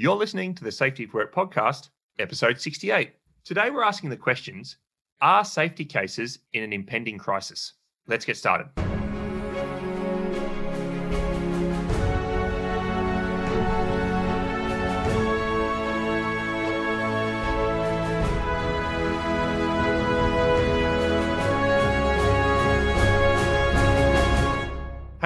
[0.00, 3.12] You're listening to the Safety of Work podcast, episode 68.
[3.44, 4.78] Today we're asking the questions
[5.20, 7.74] Are safety cases in an impending crisis?
[8.06, 8.68] Let's get started.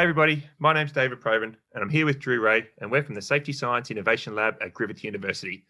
[0.05, 3.23] Everybody, my name's David Provan and I'm here with Drew Rae and we're from the
[3.23, 5.64] Safety Science Innovation Lab at Griffith University.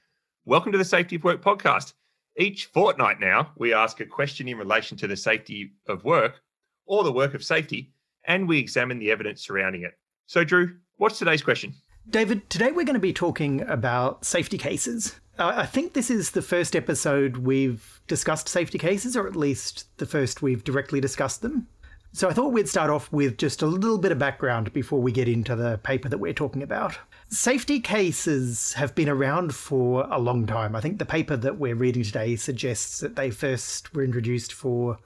[0.45, 1.93] Welcome to the Safety of Work podcast.
[2.37, 6.41] Each fortnight now, we ask a question in relation to the safety of work
[6.85, 7.93] or the work of safety
[8.27, 9.97] and we examine the evidence surrounding it.
[10.27, 11.73] So Drew, what's today's question?
[12.11, 15.15] David, today we're going to be talking about safety cases.
[15.39, 20.07] I think this is the first episode we've discussed safety cases, or at least the
[20.07, 21.69] first we've directly discussed them.
[22.15, 25.11] So I thought we'd start off with just a little bit of background before we
[25.11, 26.97] get into the paper that we're talking about.
[27.29, 30.77] Safety cases have been around for a long time.
[30.77, 34.99] I think the paper that we're reading today suggests that they first were introduced for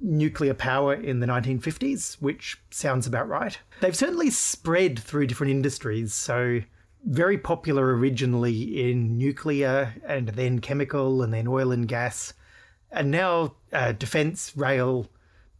[0.00, 3.58] nuclear power in the 1950s, which sounds about right.
[3.80, 6.60] They've certainly spread through different industries, so
[7.06, 12.34] very popular originally in nuclear and then chemical and then oil and gas,
[12.92, 15.08] and now uh, defense, rail,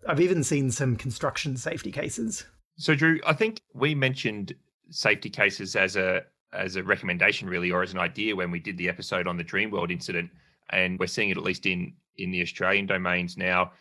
[0.06, 2.44] I've even seen some construction safety cases.
[2.76, 4.54] So, Drew, I think we mentioned
[4.90, 8.76] safety cases as a as a recommendation, really, or as an idea when we did
[8.76, 10.30] the episode on the Dreamworld incident,
[10.70, 13.72] and we're seeing it at least in in the Australian domains now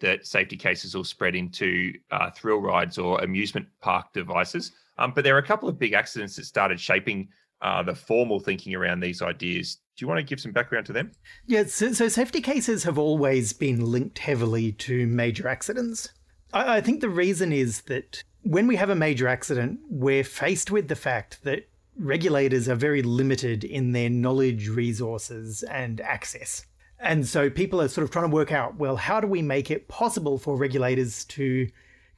[0.00, 4.72] that safety cases will spread into uh, thrill rides or amusement park devices.
[4.98, 7.28] Um, but there are a couple of big accidents that started shaping
[7.62, 9.78] uh, the formal thinking around these ideas.
[9.96, 11.12] Do you want to give some background to them?
[11.46, 16.10] Yeah, so, so safety cases have always been linked heavily to major accidents.
[16.52, 20.70] I, I think the reason is that when we have a major accident, we're faced
[20.70, 21.68] with the fact that
[21.98, 26.66] regulators are very limited in their knowledge, resources, and access.
[26.98, 29.70] And so people are sort of trying to work out well, how do we make
[29.70, 31.68] it possible for regulators to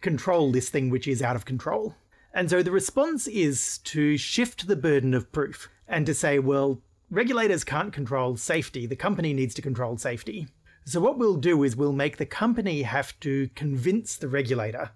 [0.00, 1.94] control this thing which is out of control?
[2.33, 6.83] And so the response is to shift the burden of proof and to say, well,
[7.11, 10.47] regulators can't control safety, the company needs to control safety.
[10.84, 14.91] So what we'll do is we'll make the company have to convince the regulator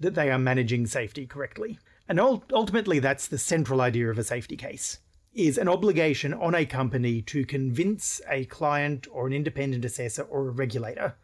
[0.00, 1.78] that they are managing safety correctly.
[2.08, 4.98] And ultimately that's the central idea of a safety case
[5.34, 10.48] is an obligation on a company to convince a client or an independent assessor or
[10.48, 11.14] a regulator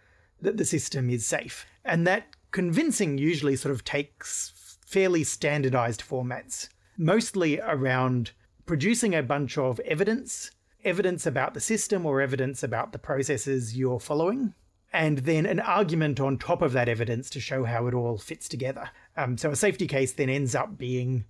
[0.41, 1.67] that the system is safe.
[1.85, 4.53] And that convincing usually sort of takes
[4.95, 8.31] fairly standardized formats, mostly around
[8.65, 10.53] producing a bunch of evidence,
[10.85, 14.55] evidence about the system or evidence about the processes you're following,
[14.93, 18.49] and then an argument on top of that evidence to show how it all fits
[18.49, 18.89] together.
[19.17, 21.25] Um, so a safety case then ends up being,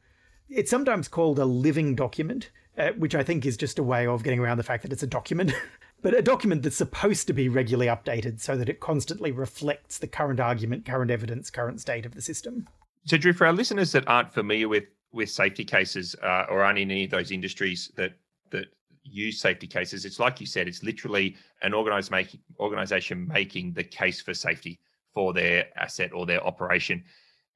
[0.50, 4.24] it's sometimes called a living document, uh, which I think is just a way of
[4.24, 5.54] getting around the fact that it's a document.
[6.02, 10.06] but a document that's supposed to be regularly updated so that it constantly reflects the
[10.06, 12.68] current argument, current evidence, current state of the system.
[13.06, 16.78] So, Drew, for our listeners that aren't familiar with with safety cases uh, or aren't
[16.78, 18.14] in any of those industries that
[18.50, 18.66] that
[19.02, 23.84] use safety cases, it's like you said, it's literally an organized making, organization making the
[23.84, 24.80] case for safety
[25.12, 27.04] for their asset or their operation.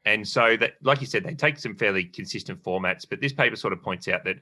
[0.04, 3.56] And so that, like you said, they take some fairly consistent formats, but this paper
[3.56, 4.36] sort of points out that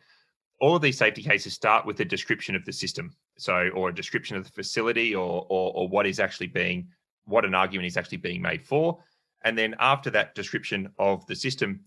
[0.60, 3.14] all of these safety cases start with a description of the system.
[3.38, 6.88] So, or a description of the facility or, or, or what is actually being,
[7.24, 8.98] what an argument is actually being made for.
[9.44, 11.80] And then after that description of the system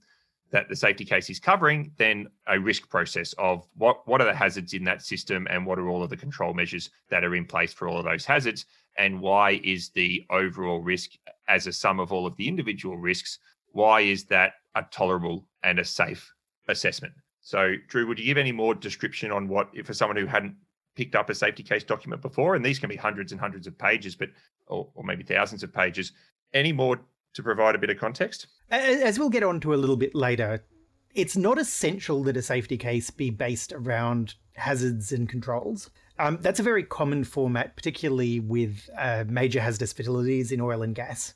[0.51, 4.33] that the safety case is covering, then a risk process of what, what are the
[4.33, 7.45] hazards in that system and what are all of the control measures that are in
[7.45, 8.65] place for all of those hazards
[8.99, 11.11] and why is the overall risk
[11.47, 13.39] as a sum of all of the individual risks,
[13.71, 16.31] why is that a tolerable and a safe
[16.67, 17.13] assessment?
[17.41, 20.55] So, Drew, would you give any more description on what, for someone who hadn't
[20.95, 23.77] picked up a safety case document before, and these can be hundreds and hundreds of
[23.77, 24.29] pages, but
[24.67, 26.11] or, or maybe thousands of pages,
[26.53, 26.99] any more
[27.33, 28.47] to provide a bit of context?
[28.69, 30.63] As we'll get on to a little bit later,
[31.13, 35.89] it's not essential that a safety case be based around hazards and controls.
[36.19, 40.93] Um, that's a very common format, particularly with uh, major hazardous facilities in oil and
[40.93, 41.33] gas,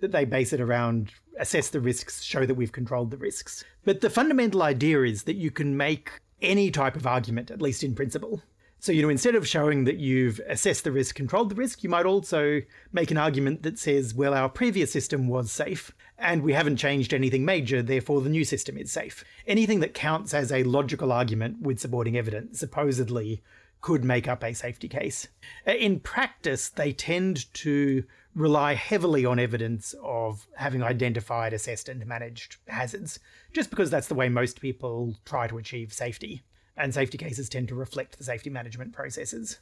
[0.00, 3.64] that they base it around assess the risks, show that we've controlled the risks.
[3.84, 6.10] But the fundamental idea is that you can make
[6.42, 8.42] any type of argument, at least in principle.
[8.84, 11.88] So, you know, instead of showing that you've assessed the risk, controlled the risk, you
[11.88, 12.60] might also
[12.92, 17.14] make an argument that says, well, our previous system was safe and we haven't changed
[17.14, 19.24] anything major, therefore the new system is safe.
[19.46, 23.42] Anything that counts as a logical argument with supporting evidence supposedly
[23.80, 25.28] could make up a safety case.
[25.66, 28.04] Uh, in practice, they tend to
[28.34, 33.18] rely heavily on evidence of having identified, assessed, and managed hazards,
[33.50, 36.42] just because that's the way most people try to achieve safety.
[36.76, 39.58] And safety cases tend to reflect the safety management processes.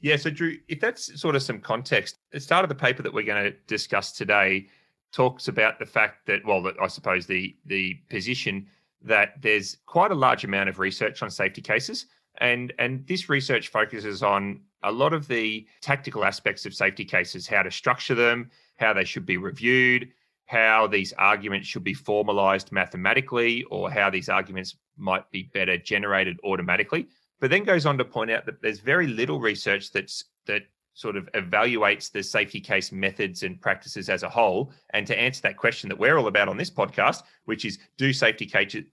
[0.00, 3.12] Yeah, so Drew, if that's sort of some context, the start of the paper that
[3.12, 4.66] we're going to discuss today
[5.12, 8.66] talks about the fact that, well, I suppose the the position
[9.02, 12.06] that there's quite a large amount of research on safety cases,
[12.38, 17.46] and and this research focuses on a lot of the tactical aspects of safety cases,
[17.46, 20.12] how to structure them, how they should be reviewed,
[20.46, 26.38] how these arguments should be formalized mathematically, or how these arguments might be better generated
[26.44, 27.08] automatically.
[27.40, 30.62] But then goes on to point out that there's very little research that's that
[30.94, 34.72] sort of evaluates the safety case methods and practices as a whole.
[34.94, 38.14] And to answer that question that we're all about on this podcast, which is do
[38.14, 38.46] safety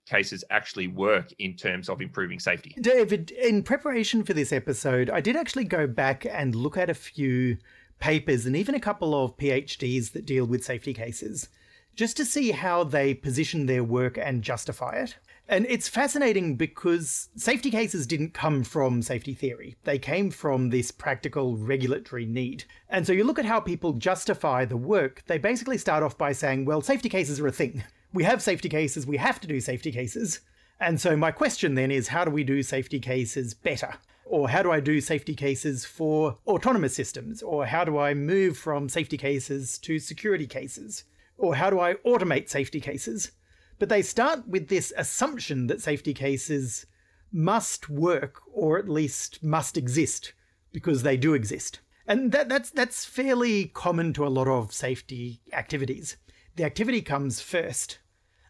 [0.06, 2.76] cases actually work in terms of improving safety?
[2.82, 6.94] David, in preparation for this episode, I did actually go back and look at a
[6.94, 7.58] few
[8.04, 11.48] papers and even a couple of PhDs that deal with safety cases
[11.96, 15.16] just to see how they position their work and justify it.
[15.48, 19.78] And it's fascinating because safety cases didn't come from safety theory.
[19.86, 22.66] They came from this practical regulatory need.
[22.90, 26.34] And so you look at how people justify the work, they basically start off by
[26.34, 27.86] saying, well, safety cases are a thing.
[28.12, 30.42] We have safety cases, we have to do safety cases.
[30.78, 33.94] And so my question then is how do we do safety cases better?
[34.25, 37.42] Or how do I do safety cases for autonomous systems?
[37.42, 41.04] Or how do I move from safety cases to security cases?
[41.38, 43.31] Or how do I automate safety cases?
[43.80, 46.86] But they start with this assumption that safety cases
[47.31, 50.34] must work or at least must exist
[50.72, 51.80] because they do exist.
[52.08, 56.18] And that, that's, that's fairly common to a lot of safety activities.
[56.56, 58.00] The activity comes first,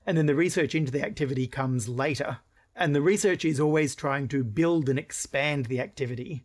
[0.05, 2.39] and then the research into the activity comes later.
[2.75, 6.43] And the research is always trying to build and expand the activity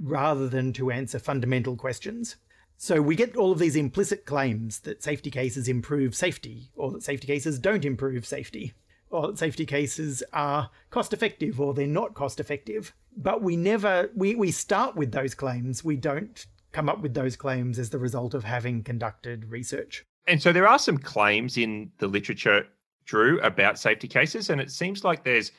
[0.00, 2.36] rather than to answer fundamental questions.
[2.76, 7.02] So we get all of these implicit claims that safety cases improve safety, or that
[7.02, 8.72] safety cases don't improve safety,
[9.10, 12.94] or that safety cases are cost effective or they're not cost effective.
[13.16, 15.84] But we never, we, we start with those claims.
[15.84, 20.04] We don't come up with those claims as the result of having conducted research.
[20.26, 22.66] And so there are some claims in the literature,
[23.04, 25.50] Drew, about safety cases, and it seems like there's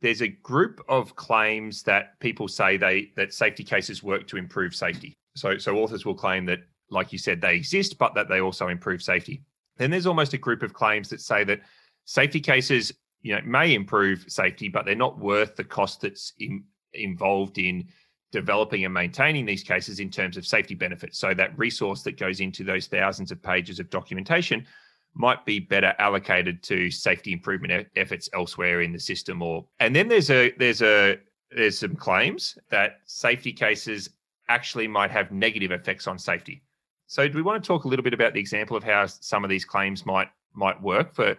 [0.00, 4.74] there's a group of claims that people say they that safety cases work to improve
[4.74, 5.16] safety.
[5.36, 6.60] So, so authors will claim that,
[6.90, 9.42] like you said, they exist, but that they also improve safety.
[9.76, 11.60] Then there's almost a group of claims that say that
[12.04, 12.92] safety cases,
[13.22, 16.64] you know, may improve safety, but they're not worth the cost that's in,
[16.94, 17.86] involved in
[18.30, 21.18] developing and maintaining these cases in terms of safety benefits.
[21.18, 24.66] So that resource that goes into those thousands of pages of documentation
[25.14, 30.08] might be better allocated to safety improvement efforts elsewhere in the system or and then
[30.08, 31.18] there's a there's a
[31.50, 34.10] there's some claims that safety cases
[34.48, 36.62] actually might have negative effects on safety.
[37.06, 39.44] So, do we want to talk a little bit about the example of how some
[39.44, 41.36] of these claims might might work for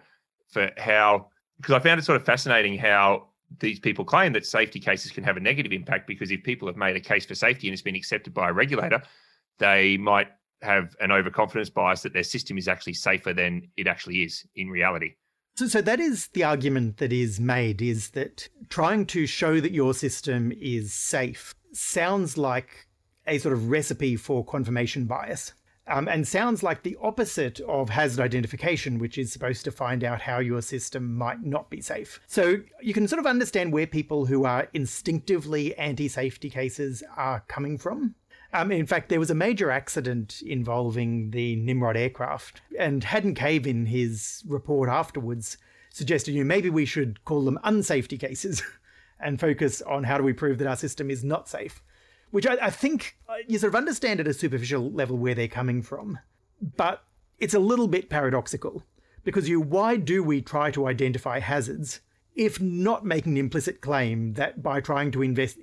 [0.48, 1.28] for how?
[1.58, 3.28] Because I found it sort of fascinating how
[3.58, 6.76] these people claim that safety cases can have a negative impact because if people have
[6.76, 9.02] made a case for safety and it's been accepted by a regulator,
[9.58, 10.28] they might
[10.62, 14.68] have an overconfidence bias that their system is actually safer than it actually is in
[14.68, 15.14] reality.
[15.56, 19.72] So, so that is the argument that is made is that trying to show that
[19.72, 22.88] your system is safe sounds like
[23.26, 25.52] a sort of recipe for confirmation bias.
[25.86, 30.20] Um, and sounds like the opposite of hazard identification, which is supposed to find out
[30.20, 32.20] how your system might not be safe.
[32.28, 37.42] So you can sort of understand where people who are instinctively anti safety cases are
[37.48, 38.14] coming from.
[38.52, 43.66] Um, in fact, there was a major accident involving the Nimrod aircraft, and Haddon Cave,
[43.66, 45.56] in his report afterwards,
[45.90, 48.62] suggested you maybe we should call them unsafety cases
[49.20, 51.82] and focus on how do we prove that our system is not safe
[52.30, 55.48] which I, I think uh, you sort of understand at a superficial level where they're
[55.48, 56.18] coming from,
[56.76, 57.04] but
[57.38, 58.82] it's a little bit paradoxical
[59.24, 62.00] because you why do we try to identify hazards
[62.34, 65.58] if not making the implicit claim that by trying to invest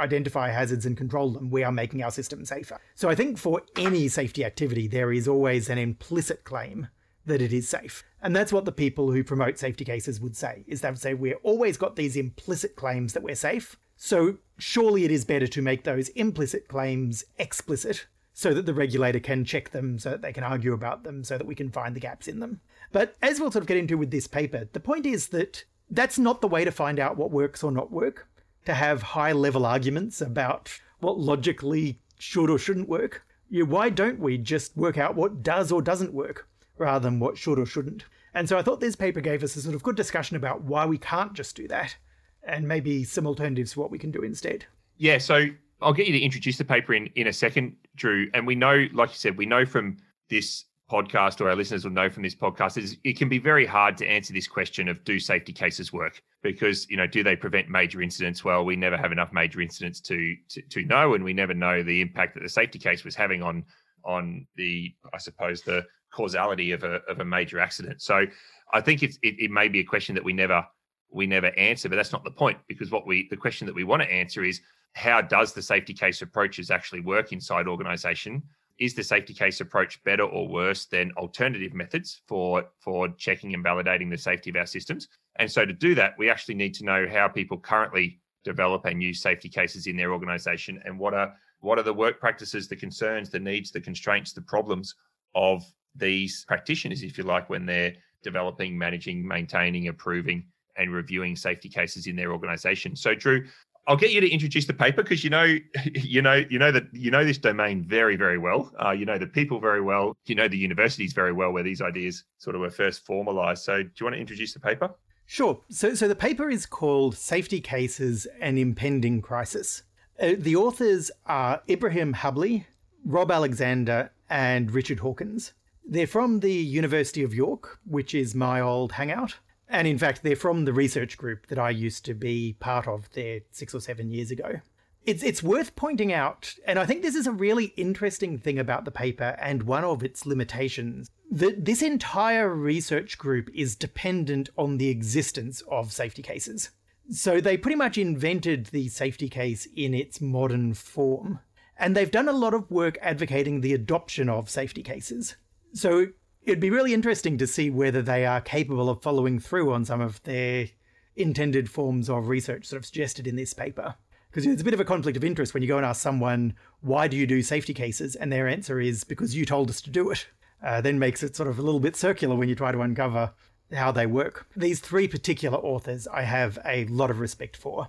[0.00, 2.80] identify hazards and control them we are making our system safer.
[2.94, 6.88] So i think for any safety activity there is always an implicit claim
[7.26, 8.04] that it is safe.
[8.22, 11.14] And that's what the people who promote safety cases would say is they would say
[11.14, 13.76] we've always got these implicit claims that we're safe.
[13.96, 19.20] So surely it is better to make those implicit claims explicit so that the regulator
[19.20, 21.94] can check them, so that they can argue about them, so that we can find
[21.94, 22.60] the gaps in them.
[22.92, 26.18] But as we'll sort of get into with this paper, the point is that that's
[26.18, 28.28] not the way to find out what works or not work,
[28.64, 33.24] to have high level arguments about what logically should or shouldn't work.
[33.48, 36.46] Yeah, why don't we just work out what does or doesn't work
[36.78, 38.04] rather than what should or shouldn't?
[38.34, 40.86] And so I thought this paper gave us a sort of good discussion about why
[40.86, 41.96] we can't just do that
[42.44, 44.64] and maybe some alternatives for what we can do instead.
[44.98, 45.46] Yeah, so
[45.82, 48.30] I'll get you to introduce the paper in in a second, Drew.
[48.34, 49.96] And we know, like you said, we know from
[50.28, 53.64] this podcast or our listeners will know from this podcast is it can be very
[53.64, 56.20] hard to answer this question of do safety cases work?
[56.42, 58.44] Because you know do they prevent major incidents?
[58.44, 61.82] Well we never have enough major incidents to, to to, know and we never know
[61.82, 63.64] the impact that the safety case was having on
[64.04, 68.02] on the i suppose the causality of a of a major accident.
[68.02, 68.26] So
[68.72, 70.66] i think it's it, it may be a question that we never
[71.12, 73.84] we never answer but that's not the point because what we the question that we
[73.84, 74.60] want to answer is
[74.94, 78.42] how does the safety case approaches actually work inside organization
[78.80, 83.64] is the safety case approach better or worse than alternative methods for for checking and
[83.64, 85.08] validating the safety of our systems?
[85.36, 89.02] And so to do that we actually need to know how people currently develop and
[89.02, 92.76] use safety cases in their organization and what are what are the work practices the
[92.76, 94.94] concerns the needs the constraints the problems
[95.34, 95.62] of
[95.94, 100.44] these practitioners if you like when they're developing managing maintaining approving
[100.76, 102.96] and reviewing safety cases in their organization.
[102.96, 103.46] So drew
[103.90, 105.56] I'll get you to introduce the paper because you know,
[105.94, 108.72] you know, you know that you know this domain very, very well.
[108.80, 110.16] Uh, you know the people very well.
[110.26, 113.64] You know the universities very well, where these ideas sort of were first formalized.
[113.64, 114.94] So, do you want to introduce the paper?
[115.26, 115.60] Sure.
[115.70, 119.82] So, so the paper is called "Safety Cases: An Impending Crisis."
[120.22, 122.66] Uh, the authors are Ibrahim Habli,
[123.04, 125.52] Rob Alexander, and Richard Hawkins.
[125.84, 129.38] They're from the University of York, which is my old hangout.
[129.70, 133.08] And in fact, they're from the research group that I used to be part of
[133.12, 134.60] there six or seven years ago.
[135.06, 138.84] It's, it's worth pointing out, and I think this is a really interesting thing about
[138.84, 144.76] the paper and one of its limitations, that this entire research group is dependent on
[144.76, 146.70] the existence of safety cases.
[147.08, 151.38] So they pretty much invented the safety case in its modern form.
[151.78, 155.36] And they've done a lot of work advocating the adoption of safety cases.
[155.72, 156.08] So
[156.44, 160.00] it'd be really interesting to see whether they are capable of following through on some
[160.00, 160.68] of their
[161.16, 163.94] intended forms of research sort of suggested in this paper.
[164.30, 166.54] Because it's a bit of a conflict of interest when you go and ask someone,
[166.80, 168.14] why do you do safety cases?
[168.14, 170.26] And their answer is, because you told us to do it.
[170.62, 173.32] Uh, then makes it sort of a little bit circular when you try to uncover
[173.72, 174.46] how they work.
[174.54, 177.88] These three particular authors I have a lot of respect for.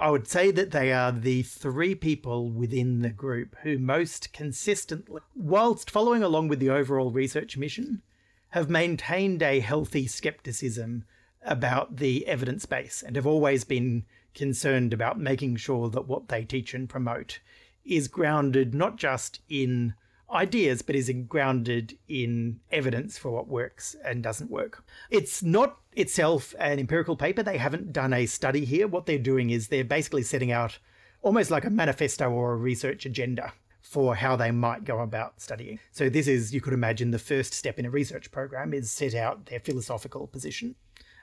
[0.00, 5.20] I would say that they are the three people within the group who most consistently,
[5.34, 8.02] whilst following along with the overall research mission,
[8.50, 11.04] have maintained a healthy skepticism
[11.42, 16.44] about the evidence base and have always been concerned about making sure that what they
[16.44, 17.40] teach and promote
[17.84, 19.94] is grounded not just in
[20.30, 24.84] ideas, but is grounded in evidence for what works and doesn't work.
[25.10, 27.42] It's not itself an empirical paper.
[27.42, 28.86] They haven't done a study here.
[28.86, 30.78] What they're doing is they're basically setting out
[31.22, 35.78] almost like a manifesto or a research agenda for how they might go about studying.
[35.92, 39.14] So this is, you could imagine, the first step in a research program is set
[39.14, 40.74] out their philosophical position.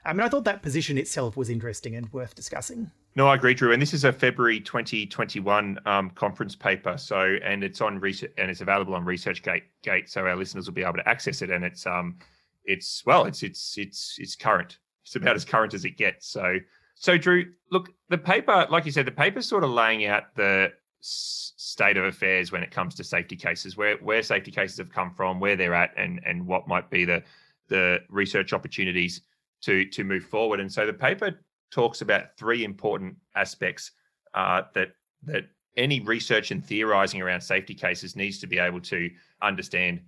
[0.04, 2.90] I mean, I thought that position itself was interesting and worth discussing.
[3.16, 3.72] No, I agree, Drew.
[3.72, 6.96] And this is a February 2021 um, conference paper.
[6.96, 9.62] So, and it's on research and it's available on ResearchGate.
[9.82, 11.50] Gate, so our listeners will be able to access it.
[11.50, 12.18] And it's um,
[12.66, 14.78] it's well, it's it's it's it's current.
[15.04, 16.28] It's about as current as it gets.
[16.28, 16.58] So,
[16.96, 20.72] so Drew, look, the paper, like you said, the paper's sort of laying out the
[21.00, 25.12] state of affairs when it comes to safety cases, where where safety cases have come
[25.12, 27.22] from, where they're at, and and what might be the
[27.68, 29.22] the research opportunities
[29.62, 30.60] to to move forward.
[30.60, 33.92] And so the paper talks about three important aspects
[34.34, 34.88] uh, that
[35.22, 35.44] that
[35.76, 39.10] any research and theorizing around safety cases needs to be able to
[39.42, 40.00] understand.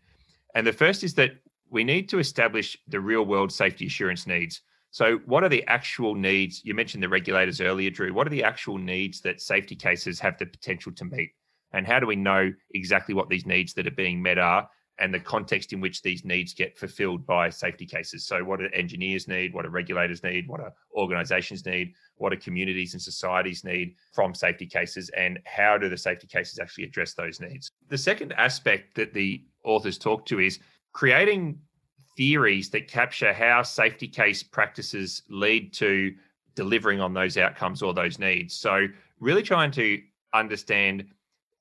[0.55, 1.33] And the first is that
[1.71, 4.63] we need to establish the real world safety assurance needs.
[4.91, 6.65] So, what are the actual needs?
[6.65, 8.13] You mentioned the regulators earlier, Drew.
[8.15, 11.33] What are the actual needs that safety cases have the potential to meet?
[11.73, 14.69] And how do we know exactly what these needs that are being met are?
[14.99, 18.27] and the context in which these needs get fulfilled by safety cases.
[18.27, 19.55] So, what do engineers need?
[19.55, 20.49] What do regulators need?
[20.49, 21.95] What do organizations need?
[22.17, 25.11] What do communities and societies need from safety cases?
[25.17, 27.71] And how do the safety cases actually address those needs?
[27.89, 30.59] The second aspect that the authors talk to is
[30.93, 31.61] creating
[32.17, 36.15] theories that capture how safety case practices lead to
[36.55, 38.55] delivering on those outcomes or those needs.
[38.55, 38.89] So,
[39.21, 40.01] really trying to
[40.35, 41.05] understand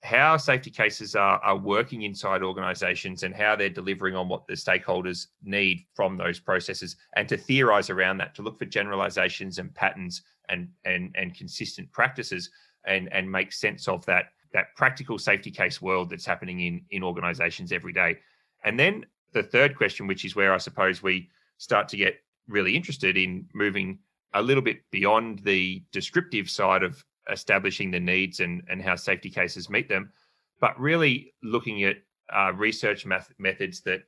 [0.03, 4.53] how safety cases are, are working inside organizations and how they're delivering on what the
[4.53, 9.73] stakeholders need from those processes and to theorize around that to look for generalizations and
[9.73, 12.49] patterns and and and consistent practices
[12.85, 17.03] and and make sense of that that practical safety case world that's happening in in
[17.03, 18.17] organizations every day
[18.63, 19.05] and then
[19.37, 22.15] the third question which is where i suppose we start to get
[22.47, 23.99] really interested in moving
[24.33, 29.29] a little bit beyond the descriptive side of establishing the needs and, and how safety
[29.29, 30.11] cases meet them,
[30.59, 31.97] but really looking at
[32.33, 34.03] uh, research math- methods that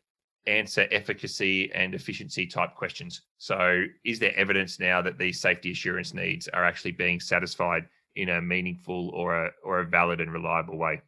[0.48, 3.22] answer efficacy and efficiency type questions.
[3.38, 8.30] So, is there evidence now that these safety assurance needs are actually being satisfied in
[8.30, 11.02] a meaningful or a or a valid and reliable way?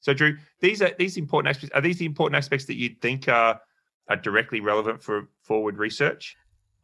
[0.00, 1.74] So, Drew, these are these important aspects.
[1.74, 3.60] Are these the important aspects that you think are
[4.08, 6.36] are directly relevant for forward research?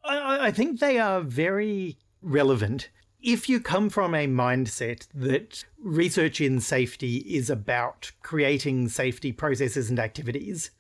[0.05, 2.91] I, I think they are very relevant.
[3.23, 9.89] If you come from a mindset that research in safety is about creating safety processes
[9.89, 10.71] and activities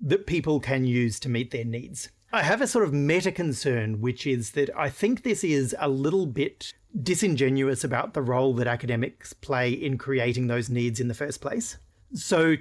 [0.00, 4.00] that people can use to meet their needs, I have a sort of meta concern,
[4.00, 8.68] which is that I think this is a little bit disingenuous about the role that
[8.68, 11.76] academics play in creating those needs in the first place.
[12.14, 12.56] So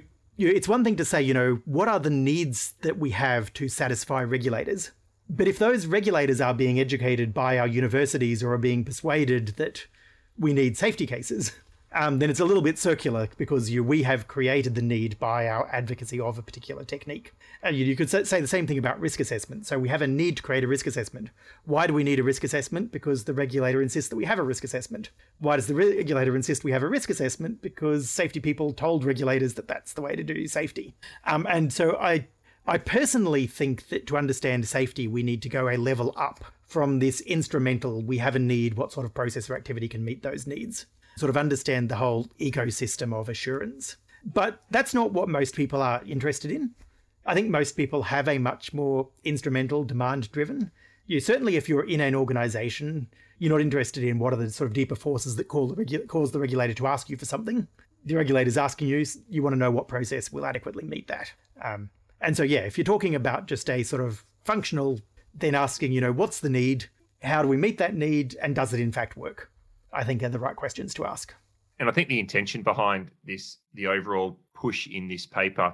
[0.47, 3.67] it's one thing to say, you know, what are the needs that we have to
[3.67, 4.91] satisfy regulators?
[5.29, 9.85] But if those regulators are being educated by our universities or are being persuaded that
[10.37, 11.51] we need safety cases,
[11.91, 15.47] um, then it's a little bit circular because you, we have created the need by
[15.47, 17.33] our advocacy of a particular technique.
[17.63, 19.65] You, you could say the same thing about risk assessment.
[19.65, 21.29] So we have a need to create a risk assessment.
[21.65, 22.91] Why do we need a risk assessment?
[22.91, 25.09] Because the regulator insists that we have a risk assessment.
[25.39, 27.61] Why does the regulator insist we have a risk assessment?
[27.61, 30.93] Because safety people told regulators that that's the way to do safety.
[31.25, 32.27] Um, and so I,
[32.67, 36.99] I personally think that to understand safety, we need to go a level up from
[36.99, 40.45] this instrumental, we have a need, what sort of process or activity can meet those
[40.45, 40.85] needs
[41.19, 43.97] sort of understand the whole ecosystem of assurance.
[44.25, 46.71] But that's not what most people are interested in.
[47.25, 50.71] I think most people have a much more instrumental, demand driven.
[51.05, 53.07] You certainly, if you're in an organization,
[53.37, 56.07] you're not interested in what are the sort of deeper forces that call the regu-
[56.07, 57.67] cause the regulator to ask you for something.
[58.05, 61.31] The regulator's asking you, you want to know what process will adequately meet that.
[61.61, 61.89] Um,
[62.21, 64.99] and so, yeah, if you're talking about just a sort of functional,
[65.33, 66.85] then asking, you know, what's the need?
[67.21, 68.35] How do we meet that need?
[68.41, 69.51] And does it in fact work?
[69.93, 71.33] I think are the right questions to ask.
[71.79, 75.73] And I think the intention behind this, the overall push in this paper,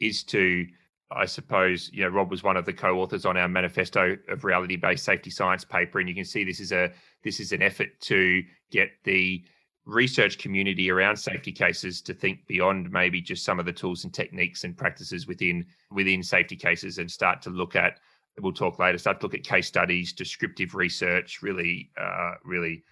[0.00, 0.66] is to,
[1.10, 5.04] I suppose, you know, Rob was one of the co-authors on our manifesto of reality-based
[5.04, 6.90] safety science paper, and you can see this is a
[7.22, 9.44] this is an effort to get the
[9.84, 14.14] research community around safety cases to think beyond maybe just some of the tools and
[14.14, 17.98] techniques and practices within within safety cases and start to look at
[18.38, 22.84] we'll talk later start to look at case studies descriptive research really uh, really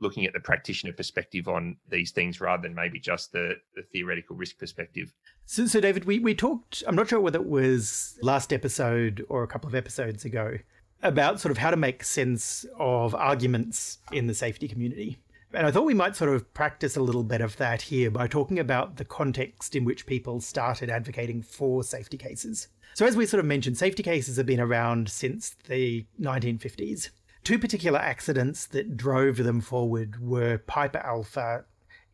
[0.00, 4.36] looking at the practitioner perspective on these things rather than maybe just the, the theoretical
[4.36, 5.12] risk perspective.
[5.46, 9.42] So, so, David, we, we talked, I'm not sure whether it was last episode or
[9.42, 10.58] a couple of episodes ago,
[11.02, 15.18] about sort of how to make sense of arguments in the safety community.
[15.52, 18.26] And I thought we might sort of practice a little bit of that here by
[18.26, 22.68] talking about the context in which people started advocating for safety cases.
[22.94, 27.10] So, as we sort of mentioned, safety cases have been around since the 1950s.
[27.46, 31.64] Two particular accidents that drove them forward were Piper Alpha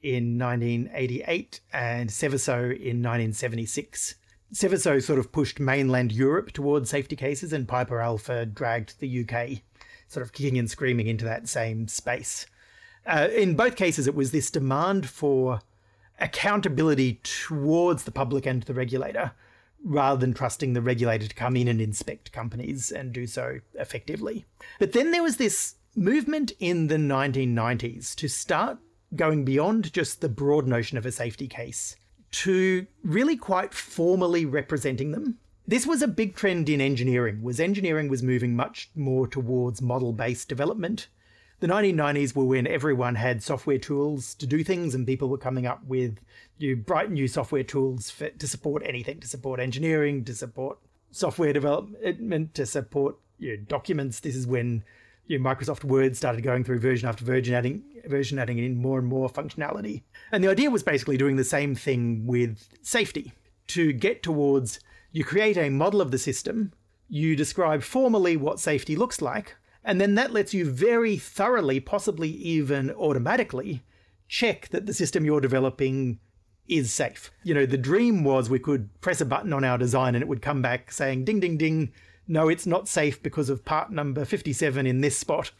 [0.02, 4.16] in 1988 and Seveso in 1976.
[4.52, 9.62] Seveso sort of pushed mainland Europe towards safety cases, and Piper Alpha dragged the UK
[10.06, 12.46] sort of kicking and screaming into that same space.
[13.06, 15.60] Uh, in both cases, it was this demand for
[16.20, 19.32] accountability towards the public and the regulator
[19.84, 24.44] rather than trusting the regulator to come in and inspect companies and do so effectively.
[24.78, 28.78] But then there was this movement in the 1990s to start
[29.14, 31.96] going beyond just the broad notion of a safety case
[32.30, 35.38] to really quite formally representing them.
[35.66, 40.48] This was a big trend in engineering was engineering was moving much more towards model-based
[40.48, 41.08] development
[41.62, 45.64] the 1990s were when everyone had software tools to do things and people were coming
[45.64, 46.18] up with
[46.58, 50.76] new bright new software tools for, to support anything to support engineering to support
[51.12, 54.18] software development to support you know, documents.
[54.18, 54.82] This is when
[55.28, 58.98] you know, microsoft word started going through version after version adding version adding in more
[58.98, 60.02] and more functionality.
[60.32, 63.34] And the idea was basically doing the same thing with safety.
[63.68, 64.80] To get towards
[65.12, 66.72] you create a model of the system
[67.08, 72.28] you describe formally what safety looks like and then that lets you very thoroughly, possibly
[72.28, 73.82] even automatically,
[74.28, 76.18] check that the system you're developing
[76.68, 77.30] is safe.
[77.42, 80.28] You know, the dream was we could press a button on our design and it
[80.28, 81.92] would come back saying, ding, ding, ding,
[82.28, 85.50] no, it's not safe because of part number 57 in this spot.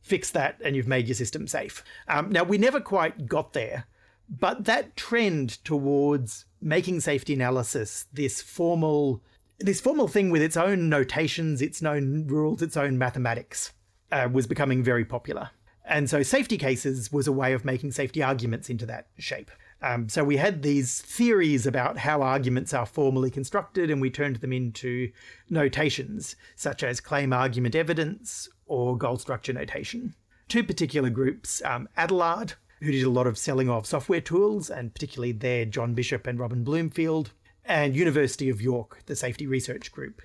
[0.00, 1.82] Fix that and you've made your system safe.
[2.08, 3.86] Um, now, we never quite got there,
[4.28, 9.22] but that trend towards making safety analysis this formal
[9.60, 13.72] this formal thing with its own notations, its own rules, its own mathematics
[14.10, 15.50] uh, was becoming very popular.
[15.84, 19.50] And so safety cases was a way of making safety arguments into that shape.
[19.82, 24.36] Um, so we had these theories about how arguments are formally constructed, and we turned
[24.36, 25.10] them into
[25.48, 30.14] notations, such as claim argument evidence or goal structure notation.
[30.48, 34.92] Two particular groups, um, Adelard, who did a lot of selling of software tools, and
[34.92, 37.32] particularly there, John Bishop and Robin Bloomfield,
[37.70, 40.22] and University of York, the Safety Research Group.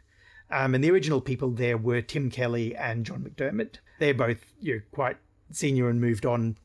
[0.50, 3.76] Um, and the original people there were Tim Kelly and John McDermid.
[4.00, 5.18] They're both you know, quite
[5.52, 6.58] senior and moved on.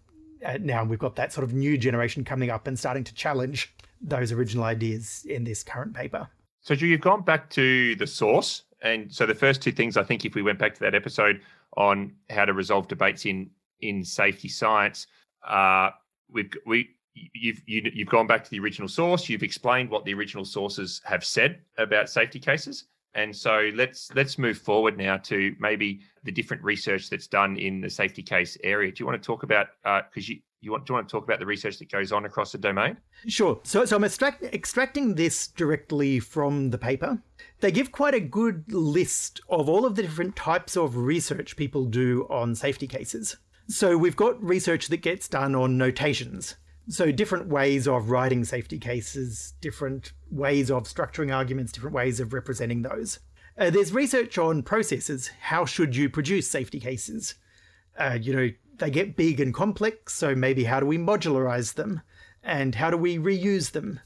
[0.45, 3.75] Uh, now we've got that sort of new generation coming up and starting to challenge
[4.01, 6.29] those original ideas in this current paper.
[6.62, 8.62] So, Drew, you've gone back to the source.
[8.81, 11.43] And so the first two things, I think, if we went back to that episode
[11.77, 13.51] on how to resolve debates in
[13.83, 15.07] in safety science,
[15.47, 15.90] uh,
[16.31, 19.29] we've we you've you, have you have gone back to the original source.
[19.29, 24.38] You've explained what the original sources have said about safety cases, and so let's let's
[24.38, 28.92] move forward now to maybe the different research that's done in the safety case area.
[28.92, 31.12] Do you want to talk about because uh, you you want do you want to
[31.12, 32.96] talk about the research that goes on across the domain?
[33.27, 33.61] Sure.
[33.64, 37.23] So so I'm extract, extracting this directly from the paper.
[37.61, 41.87] They give quite a good list of all of the different types of research people
[41.87, 43.37] do on safety cases.
[43.68, 46.57] So we've got research that gets done on notations.
[46.90, 52.33] So different ways of writing safety cases, different ways of structuring arguments, different ways of
[52.33, 53.20] representing those.
[53.57, 55.31] Uh, there's research on processes.
[55.40, 57.37] How should you produce safety cases?
[57.96, 58.48] Uh, you know,
[58.79, 62.00] they get big and complex, so maybe how do we modularize them?
[62.42, 64.00] And how do we reuse them?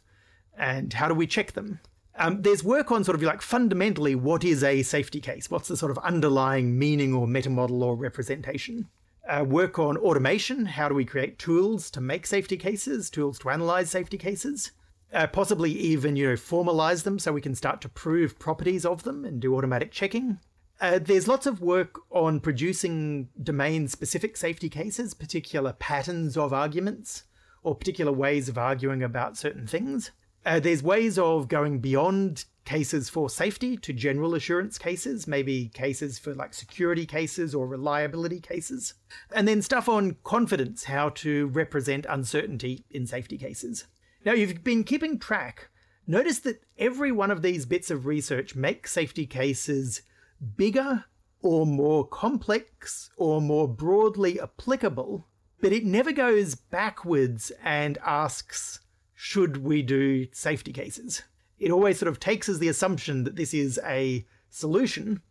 [0.58, 1.80] And how do we check them?
[2.16, 5.50] Um, there's work on sort of like fundamentally what is a safety case?
[5.50, 8.90] What's the sort of underlying meaning or meta model or representation?
[9.26, 10.66] Uh, work on automation.
[10.66, 14.72] How do we create tools to make safety cases, tools to analyze safety cases?
[15.12, 19.04] Uh, possibly even, you know, formalize them so we can start to prove properties of
[19.04, 20.38] them and do automatic checking.
[20.80, 27.22] Uh, there's lots of work on producing domain specific safety cases, particular patterns of arguments,
[27.62, 30.10] or particular ways of arguing about certain things.
[30.44, 36.18] Uh, there's ways of going beyond cases for safety to general assurance cases, maybe cases
[36.18, 38.94] for like security cases or reliability cases.
[39.34, 43.86] And then stuff on confidence, how to represent uncertainty in safety cases.
[44.24, 45.68] Now, you've been keeping track.
[46.06, 50.02] Notice that every one of these bits of research makes safety cases
[50.56, 51.04] bigger
[51.42, 55.26] or more complex or more broadly applicable,
[55.60, 58.80] but it never goes backwards and asks,
[59.14, 61.22] should we do safety cases?
[61.58, 65.22] It always sort of takes as the assumption that this is a solution,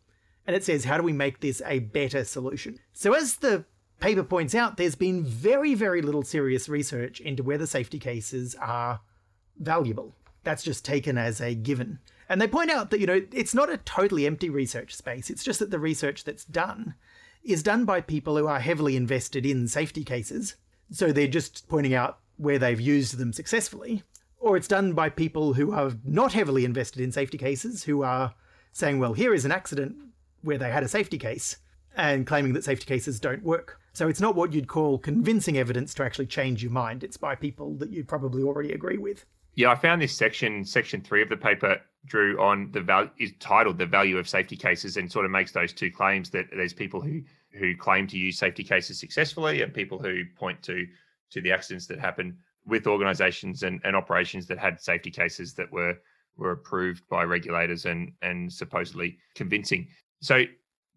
[0.46, 2.80] and it says, how do we make this a better solution?
[2.94, 3.66] So, as the
[4.00, 9.02] paper points out, there's been very, very little serious research into whether safety cases are
[9.58, 10.16] valuable.
[10.44, 12.00] That's just taken as a given.
[12.28, 15.30] And they point out that, you know, it's not a totally empty research space.
[15.30, 16.96] It's just that the research that's done
[17.44, 20.56] is done by people who are heavily invested in safety cases.
[20.92, 24.04] So they're just pointing out where they've used them successfully.
[24.44, 28.36] Or it's done by people who are not heavily invested in safety cases, who are
[28.74, 29.96] saying, well, here is an accident
[30.42, 31.56] where they had a safety case
[31.96, 33.80] and claiming that safety cases don't work.
[33.94, 37.06] So it's not what you'd call convincing evidence to actually change your mind.
[37.06, 39.26] It's by people that you probably already agree with.
[39.56, 43.32] Yeah, I found this section, section three of the paper, Drew, on the value is
[43.40, 46.74] titled "The Value of Safety Cases" and sort of makes those two claims that there's
[46.74, 47.22] people who
[47.58, 50.86] who claim to use safety cases successfully and people who point to
[51.30, 55.72] to the accidents that happen with organisations and, and operations that had safety cases that
[55.72, 55.96] were
[56.36, 59.88] were approved by regulators and and supposedly convincing.
[60.22, 60.44] So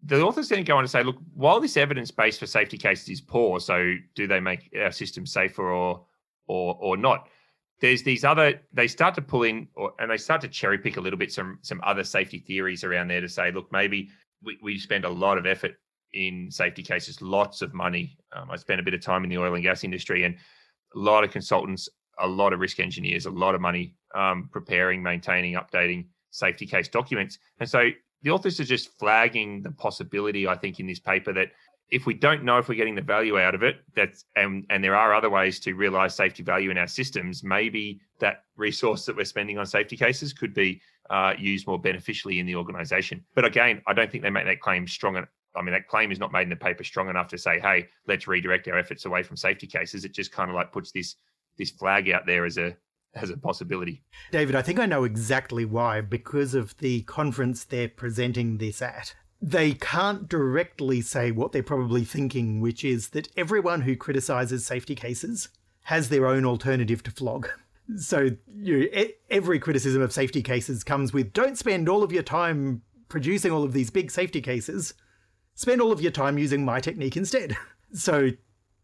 [0.03, 3.09] the authors then go on to say, look, while this evidence base for safety cases
[3.09, 6.05] is poor, so do they make our system safer or
[6.47, 7.27] or or not?
[7.79, 10.97] there's these other they start to pull in or, and they start to cherry pick
[10.97, 14.09] a little bit some some other safety theories around there to say look maybe
[14.43, 15.75] we, we spend a lot of effort
[16.13, 19.37] in safety cases lots of money um, i spent a bit of time in the
[19.37, 20.35] oil and gas industry and
[20.95, 25.01] a lot of consultants a lot of risk engineers a lot of money um, preparing
[25.01, 27.89] maintaining updating safety case documents and so
[28.23, 31.49] the authors are just flagging the possibility i think in this paper that
[31.89, 34.83] if we don't know if we're getting the value out of it, that's and and
[34.83, 37.43] there are other ways to realize safety value in our systems.
[37.43, 42.39] Maybe that resource that we're spending on safety cases could be uh, used more beneficially
[42.39, 43.23] in the organization.
[43.35, 45.25] But again, I don't think they make that claim strong.
[45.57, 47.89] I mean, that claim is not made in the paper strong enough to say, "Hey,
[48.07, 51.15] let's redirect our efforts away from safety cases." It just kind of like puts this
[51.57, 52.75] this flag out there as a
[53.15, 54.03] as a possibility.
[54.31, 59.15] David, I think I know exactly why because of the conference they're presenting this at
[59.41, 64.95] they can't directly say what they're probably thinking, which is that everyone who criticizes safety
[64.95, 65.49] cases
[65.83, 67.49] has their own alternative to flog.
[67.95, 68.89] So you
[69.29, 73.63] every criticism of safety cases comes with don't spend all of your time producing all
[73.63, 74.93] of these big safety cases.
[75.57, 77.57] Spend all of your time using my technique instead.
[77.93, 78.31] So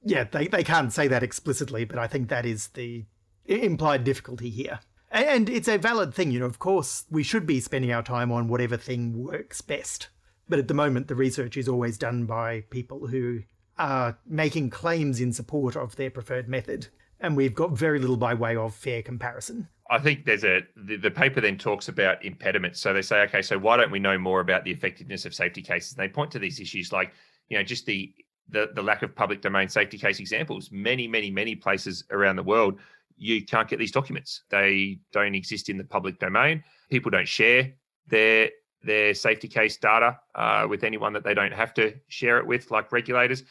[0.05, 3.03] yeah, they, they can't say that explicitly, but I think that is the
[3.45, 4.79] implied difficulty here.
[5.11, 8.31] And it's a valid thing, you know, of course, we should be spending our time
[8.31, 10.07] on whatever thing works best.
[10.47, 13.41] But at the moment, the research is always done by people who
[13.77, 16.87] are making claims in support of their preferred method.
[17.19, 19.67] And we've got very little by way of fair comparison.
[19.89, 22.79] I think there's a the, the, paper then talks about impediments.
[22.79, 25.61] So they say, okay, so why don't we know more about the effectiveness of safety
[25.61, 25.93] cases?
[25.93, 27.13] And they point to these issues like,
[27.49, 28.13] you know, just the
[28.49, 30.69] the, the lack of public domain safety case examples.
[30.71, 32.79] Many, many, many places around the world,
[33.17, 34.43] you can't get these documents.
[34.49, 36.63] They don't exist in the public domain.
[36.89, 37.73] People don't share
[38.07, 38.49] their
[38.83, 42.69] their safety case data uh, with anyone that they don't have to share it with,
[42.69, 43.43] like regulators,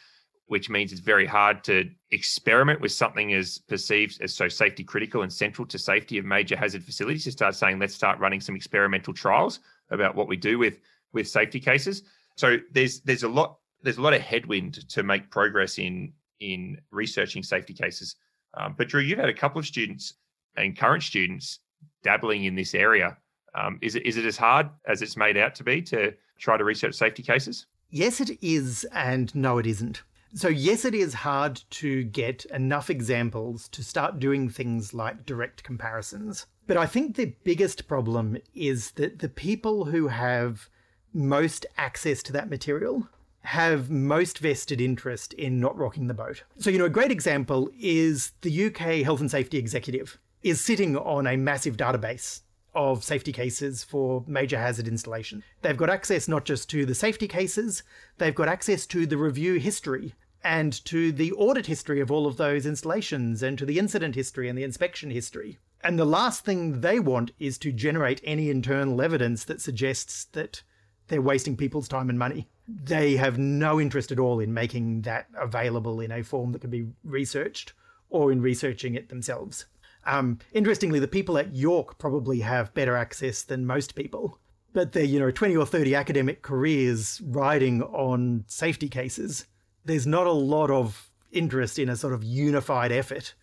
[0.47, 5.21] which means it's very hard to experiment with something as perceived as so safety critical
[5.21, 7.23] and central to safety of major hazard facilities.
[7.23, 10.79] To start saying, let's start running some experimental trials about what we do with
[11.13, 12.03] with safety cases.
[12.35, 16.79] So there's there's a lot there's a lot of headwind to make progress in in
[16.91, 18.15] researching safety cases
[18.53, 20.13] um, but Drew, you've had a couple of students
[20.55, 21.59] and current students
[22.03, 23.17] dabbling in this area.
[23.55, 26.57] Um, is it is it as hard as it's made out to be to try
[26.57, 27.67] to research safety cases?
[27.89, 30.01] Yes, it is, and no, it isn't.
[30.35, 35.63] So, yes, it is hard to get enough examples to start doing things like direct
[35.63, 36.47] comparisons.
[36.65, 40.69] But I think the biggest problem is that the people who have
[41.13, 43.07] most access to that material
[43.41, 46.43] have most vested interest in not rocking the boat.
[46.57, 50.97] So, you know, a great example is the UK Health and Safety Executive is sitting
[50.97, 52.41] on a massive database
[52.73, 55.43] of safety cases for major hazard installation.
[55.61, 57.83] They've got access not just to the safety cases,
[58.17, 62.37] they've got access to the review history and to the audit history of all of
[62.37, 65.59] those installations and to the incident history and the inspection history.
[65.83, 70.63] And the last thing they want is to generate any internal evidence that suggests that
[71.07, 75.27] they're wasting people's time and money they have no interest at all in making that
[75.37, 77.73] available in a form that can be researched
[78.09, 79.65] or in researching it themselves.
[80.05, 84.39] Um, interestingly, the people at York probably have better access than most people,
[84.73, 89.45] but they're, you know, 20 or 30 academic careers riding on safety cases.
[89.85, 93.33] There's not a lot of interest in a sort of unified effort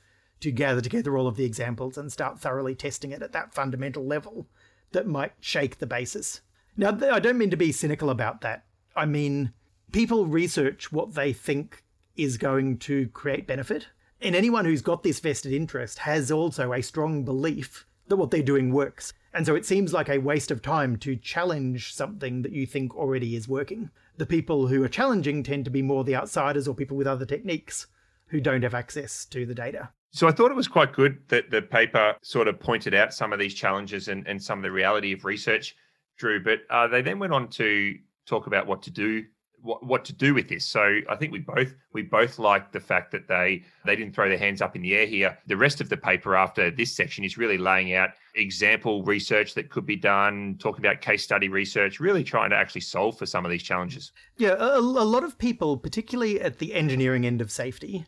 [0.40, 4.04] to gather together all of the examples and start thoroughly testing it at that fundamental
[4.04, 4.46] level
[4.92, 6.40] that might shake the basis.
[6.76, 8.64] Now, I don't mean to be cynical about that.
[8.96, 9.52] I mean,
[9.92, 11.84] people research what they think
[12.16, 13.88] is going to create benefit.
[14.20, 18.42] And anyone who's got this vested interest has also a strong belief that what they're
[18.42, 19.12] doing works.
[19.32, 22.94] And so it seems like a waste of time to challenge something that you think
[22.96, 23.90] already is working.
[24.20, 27.24] The people who are challenging tend to be more the outsiders or people with other
[27.24, 27.86] techniques
[28.26, 29.88] who don't have access to the data.
[30.10, 33.32] So I thought it was quite good that the paper sort of pointed out some
[33.32, 35.74] of these challenges and, and some of the reality of research,
[36.18, 36.38] Drew.
[36.44, 37.94] But uh, they then went on to
[38.26, 39.24] talk about what to do
[39.62, 40.66] what, what to do with this.
[40.66, 44.28] So I think we both we both like the fact that they they didn't throw
[44.28, 45.38] their hands up in the air here.
[45.46, 49.70] The rest of the paper after this section is really laying out example research that
[49.70, 53.44] could be done, talking about case study research, really trying to actually solve for some
[53.44, 54.12] of these challenges.
[54.36, 58.06] Yeah, a, a lot of people, particularly at the engineering end of safety,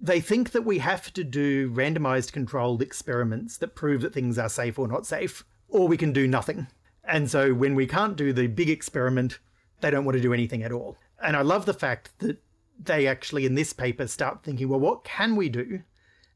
[0.00, 4.48] they think that we have to do randomized controlled experiments that prove that things are
[4.48, 6.68] safe or not safe, or we can do nothing.
[7.04, 9.38] And so when we can't do the big experiment,
[9.80, 10.96] they don't want to do anything at all.
[11.22, 12.42] And I love the fact that
[12.78, 15.82] they actually, in this paper, start thinking, well, what can we do?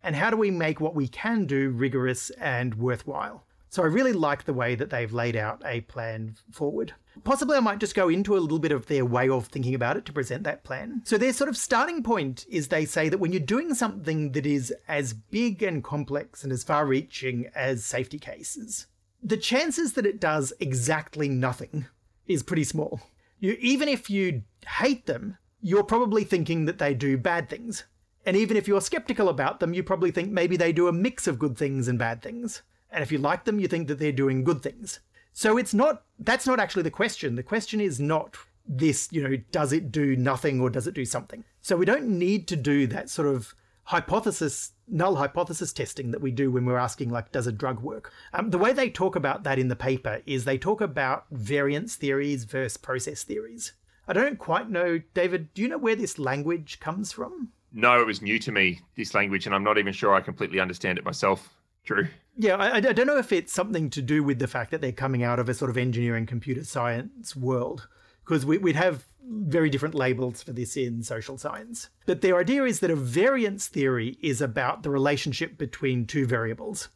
[0.03, 3.45] And how do we make what we can do rigorous and worthwhile?
[3.69, 6.93] So I really like the way that they've laid out a plan forward.
[7.25, 9.97] Possibly I might just go into a little bit of their way of thinking about
[9.97, 11.03] it to present that plan.
[11.05, 14.45] So their sort of starting point is they say that when you're doing something that
[14.45, 18.87] is as big and complex and as far reaching as safety cases,
[19.23, 21.87] the chances that it does exactly nothing
[22.27, 23.01] is pretty small
[23.43, 24.43] you, even if you
[24.79, 27.85] hate them, you're probably thinking that they do bad things.
[28.25, 31.27] And even if you're skeptical about them, you probably think maybe they do a mix
[31.27, 32.63] of good things and bad things.
[32.91, 35.01] And if you like them, you think that they're doing good things.
[35.33, 37.37] So it's not, that's not actually the question.
[37.37, 41.05] The question is not this, you know, does it do nothing or does it do
[41.05, 41.45] something?
[41.61, 43.55] So we don't need to do that sort of
[43.85, 48.13] hypothesis null hypothesis testing that we do when we're asking like does a drug work
[48.33, 51.97] um, the way they talk about that in the paper is they talk about variance
[51.97, 53.73] theories versus process theories
[54.07, 58.07] i don't quite know david do you know where this language comes from no it
[58.07, 61.05] was new to me this language and i'm not even sure i completely understand it
[61.05, 61.55] myself
[61.85, 62.07] Drew
[62.37, 64.93] yeah I, I don't know if it's something to do with the fact that they're
[64.93, 67.89] coming out of a sort of engineering computer science world
[68.25, 71.89] because we, would have very different labels for this in social science.
[72.07, 76.89] But the idea is that a variance theory is about the relationship between two variables.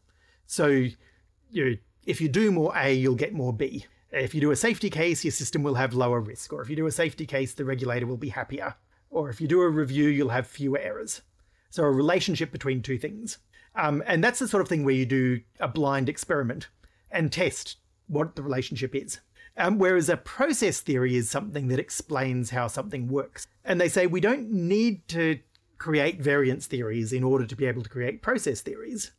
[0.46, 0.86] So,
[1.50, 3.86] you if you do more A, you'll get more B.
[4.12, 6.52] If you do a safety case, your system will have lower risk.
[6.52, 8.76] Or if you do a safety case, the regulator will be happier.
[9.10, 11.22] Or if you do a review, you'll have fewer errors.
[11.70, 13.38] So, a relationship between two things.
[13.74, 16.68] Um, and that's the sort of thing where you do a blind experiment
[17.10, 19.20] and test what the relationship is.
[19.58, 23.46] Um, whereas a process theory is something that explains how something works.
[23.64, 25.38] And they say we don't need to
[25.78, 29.12] create variance theories in order to be able to create process theories.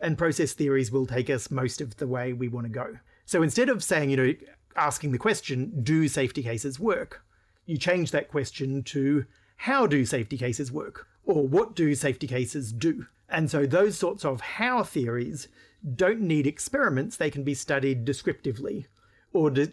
[0.00, 2.98] And process theories will take us most of the way we want to go.
[3.26, 4.34] So instead of saying, you know,
[4.76, 7.22] asking the question, do safety cases work?
[7.66, 9.24] You change that question to,
[9.56, 11.06] how do safety cases work?
[11.24, 13.06] Or what do safety cases do?
[13.28, 15.48] And so those sorts of how theories
[15.96, 18.86] don't need experiments, they can be studied descriptively
[19.32, 19.72] or de-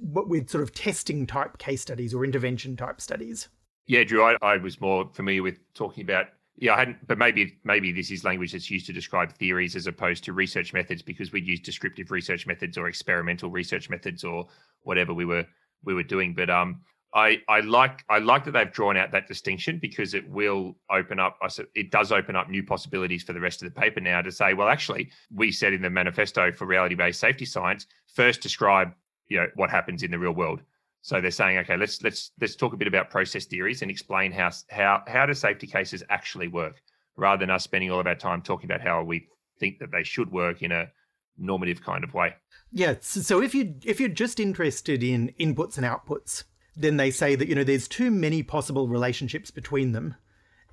[0.00, 3.48] with sort of testing type case studies or intervention type studies.
[3.86, 7.58] Yeah, Drew, I, I was more familiar with talking about yeah, I hadn't, but maybe
[7.64, 11.32] maybe this is language that's used to describe theories as opposed to research methods because
[11.32, 14.46] we'd use descriptive research methods or experimental research methods or
[14.82, 15.46] whatever we were
[15.82, 16.34] we were doing.
[16.34, 16.82] But um,
[17.14, 21.18] I I like I like that they've drawn out that distinction because it will open
[21.18, 21.38] up.
[21.74, 24.54] It does open up new possibilities for the rest of the paper now to say,
[24.54, 28.92] well, actually, we said in the manifesto for reality based safety science first describe
[29.28, 30.60] you know what happens in the real world
[31.02, 34.30] so they're saying, okay, let's let's let's talk a bit about process theories and explain
[34.30, 36.80] how how how do safety cases actually work,
[37.16, 39.26] rather than us spending all of our time talking about how we
[39.58, 40.88] think that they should work in a
[41.36, 42.34] normative kind of way.
[42.70, 42.94] Yeah.
[43.00, 46.44] So if you if you're just interested in inputs and outputs,
[46.76, 50.14] then they say that you know there's too many possible relationships between them,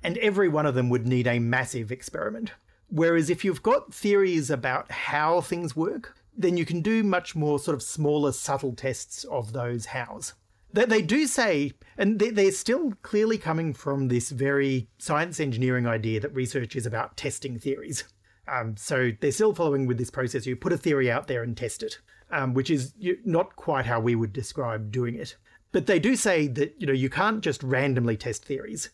[0.02, 2.52] and every one of them would need a massive experiment.
[2.88, 7.58] Whereas if you've got theories about how things work, then you can do much more
[7.58, 10.34] sort of smaller, subtle tests of those hows.
[10.72, 16.20] They, they do say, and they're still clearly coming from this very science engineering idea
[16.20, 18.04] that research is about testing theories.
[18.48, 20.46] Um, so they're still following with this process.
[20.46, 21.98] You put a theory out there and test it,
[22.30, 22.92] um, which is
[23.24, 25.36] not quite how we would describe doing it.
[25.72, 28.90] But they do say that you know you can't just randomly test theories.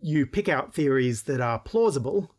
[0.00, 2.34] You pick out theories that are plausible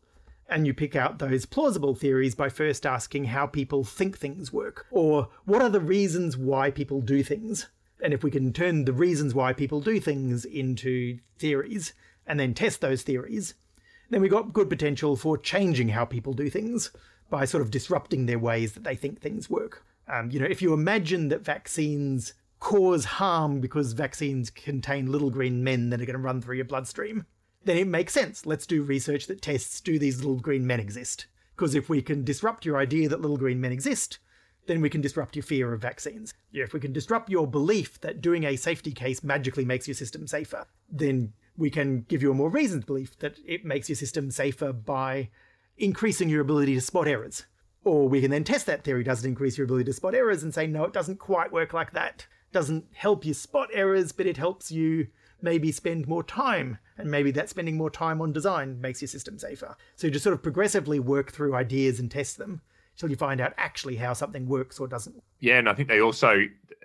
[0.48, 4.86] and you pick out those plausible theories by first asking how people think things work,
[4.90, 7.68] or what are the reasons why people do things.
[8.00, 11.94] And if we can turn the reasons why people do things into theories
[12.26, 13.54] and then test those theories,
[14.10, 16.90] then we've got good potential for changing how people do things
[17.30, 19.84] by sort of disrupting their ways that they think things work.
[20.08, 25.62] Um, you know, if you imagine that vaccines cause harm because vaccines contain little green
[25.62, 27.26] men that are going to run through your bloodstream,
[27.64, 28.46] then it makes sense.
[28.46, 31.26] Let's do research that tests do these little green men exist?
[31.54, 34.18] Because if we can disrupt your idea that little green men exist,
[34.66, 36.34] then we can disrupt your fear of vaccines.
[36.52, 40.26] If we can disrupt your belief that doing a safety case magically makes your system
[40.26, 44.30] safer, then we can give you a more reasoned belief that it makes your system
[44.30, 45.30] safer by
[45.78, 47.46] increasing your ability to spot errors.
[47.84, 49.04] Or we can then test that theory.
[49.04, 50.42] Does it increase your ability to spot errors?
[50.42, 52.26] And say, no, it doesn't quite work like that.
[52.52, 55.08] Doesn't help you spot errors, but it helps you
[55.42, 59.38] maybe spend more time, and maybe that spending more time on design makes your system
[59.38, 59.76] safer.
[59.96, 62.62] So you just sort of progressively work through ideas and test them
[62.94, 65.22] until you find out actually how something works or doesn't.
[65.40, 66.44] Yeah, and I think they also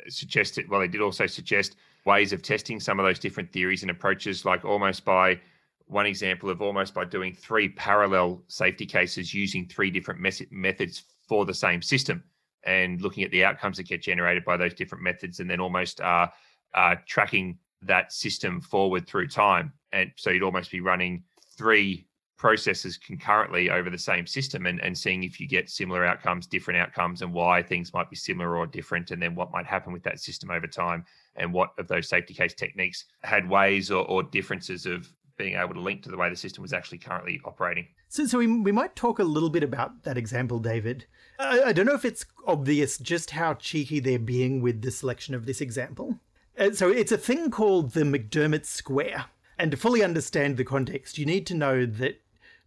[0.09, 3.91] suggested, well, they did also suggest ways of testing some of those different theories and
[3.91, 5.39] approaches, like almost by
[5.85, 10.19] one example of almost by doing three parallel safety cases using three different
[10.51, 12.23] methods for the same system
[12.63, 15.99] and looking at the outcomes that get generated by those different methods and then almost
[16.01, 16.27] uh,
[16.73, 19.73] uh, tracking that system forward through time.
[19.91, 21.23] And so you'd almost be running
[21.57, 26.47] three processes concurrently over the same system and, and seeing if you get similar outcomes,
[26.47, 29.93] different outcomes, and why things might be similar or different, and then what might happen
[29.93, 34.05] with that system over time, and what of those safety case techniques had ways or,
[34.07, 37.39] or differences of being able to link to the way the system was actually currently
[37.45, 37.87] operating.
[38.09, 41.05] So, so we, we might talk a little bit about that example, David.
[41.41, 45.35] I, I don't know if it's obvious just how cheeky they're being with the selection
[45.35, 46.19] of this example.
[46.57, 49.25] Uh, so it's a thing called the McDermid Square.
[49.57, 52.21] And to fully understand the context, you need to know that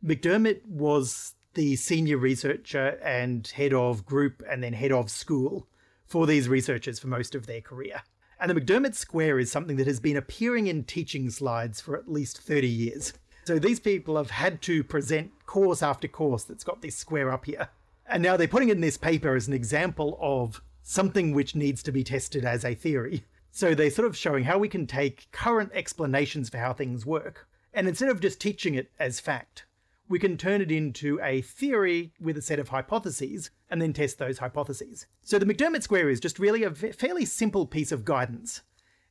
[0.04, 5.66] McDermid was the senior researcher and head of group and then head of school
[6.06, 8.02] for these researchers for most of their career.
[8.40, 12.10] And the McDermid Square is something that has been appearing in teaching slides for at
[12.10, 13.12] least 30 years.
[13.44, 17.44] So these people have had to present course after course that's got this square up
[17.44, 17.68] here.
[18.06, 21.82] And now they're putting it in this paper as an example of something which needs
[21.82, 23.24] to be tested as a theory.
[23.50, 27.48] So they're sort of showing how we can take current explanations for how things work,
[27.72, 29.64] and instead of just teaching it as fact,
[30.08, 34.18] we can turn it into a theory with a set of hypotheses and then test
[34.18, 35.06] those hypotheses.
[35.22, 38.62] So the McDermid square is just really a fairly simple piece of guidance.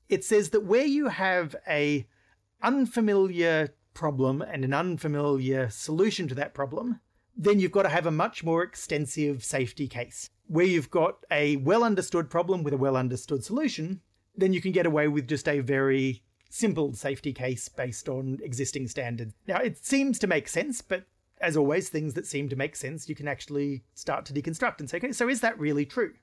[0.10, 2.06] It says that where you have a
[2.62, 7.00] unfamiliar problem and an unfamiliar solution to that problem,
[7.36, 10.30] then you've got to have a much more extensive safety case.
[10.48, 14.02] Where you've got a well understood problem with a well understood solution,
[14.36, 18.88] then you can get away with just a very simple safety case based on existing
[18.88, 19.34] standards.
[19.48, 21.06] Now, it seems to make sense, but
[21.42, 24.90] as always, things that seem to make sense, you can actually start to deconstruct and
[24.90, 26.14] say, okay, so is that really true?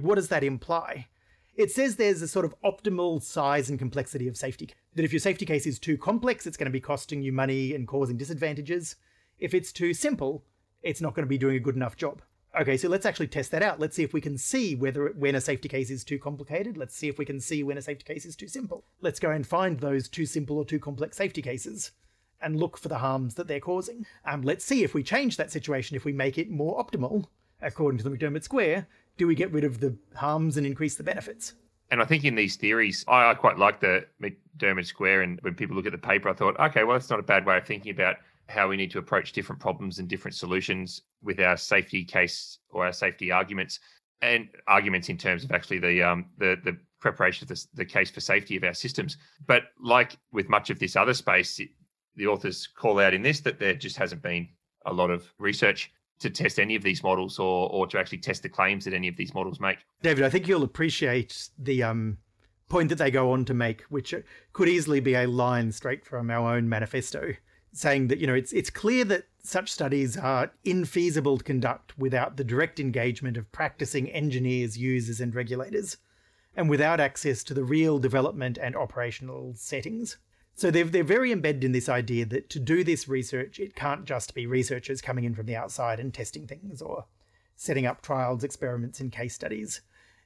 [0.00, 1.08] What does that imply?
[1.56, 4.70] It says there's a sort of optimal size and complexity of safety.
[4.94, 7.74] That if your safety case is too complex, it's going to be costing you money
[7.74, 8.96] and causing disadvantages.
[9.44, 10.42] If it's too simple,
[10.82, 12.22] it's not going to be doing a good enough job.
[12.58, 13.78] Okay, so let's actually test that out.
[13.78, 16.78] Let's see if we can see whether when a safety case is too complicated.
[16.78, 18.84] Let's see if we can see when a safety case is too simple.
[19.02, 21.90] Let's go and find those too simple or too complex safety cases
[22.40, 24.06] and look for the harms that they're causing.
[24.24, 27.26] Um, let's see if we change that situation, if we make it more optimal,
[27.60, 28.86] according to the McDermid Square,
[29.18, 31.52] do we get rid of the harms and increase the benefits?
[31.90, 35.20] And I think in these theories, I, I quite like the McDermid Square.
[35.20, 37.44] And when people look at the paper, I thought, okay, well, that's not a bad
[37.44, 38.16] way of thinking about
[38.48, 42.84] how we need to approach different problems and different solutions with our safety case or
[42.84, 43.80] our safety arguments
[44.22, 48.10] and arguments in terms of actually the um, the the preparation of the, the case
[48.10, 49.18] for safety of our systems.
[49.46, 51.60] But like with much of this other space,
[52.16, 54.48] the authors call out in this that there just hasn't been
[54.86, 55.90] a lot of research
[56.20, 59.08] to test any of these models or or to actually test the claims that any
[59.08, 59.78] of these models make.
[60.02, 62.18] David, I think you'll appreciate the um,
[62.68, 64.14] point that they go on to make, which
[64.52, 67.34] could easily be a line straight from our own manifesto,
[67.74, 72.36] saying that you know it's it's clear that such studies are infeasible to conduct without
[72.36, 75.98] the direct engagement of practicing engineers, users, and regulators,
[76.56, 80.16] and without access to the real development and operational settings.
[80.54, 84.04] So they're, they're very embedded in this idea that to do this research, it can't
[84.04, 87.06] just be researchers coming in from the outside and testing things or
[87.56, 89.80] setting up trials, experiments, and case studies.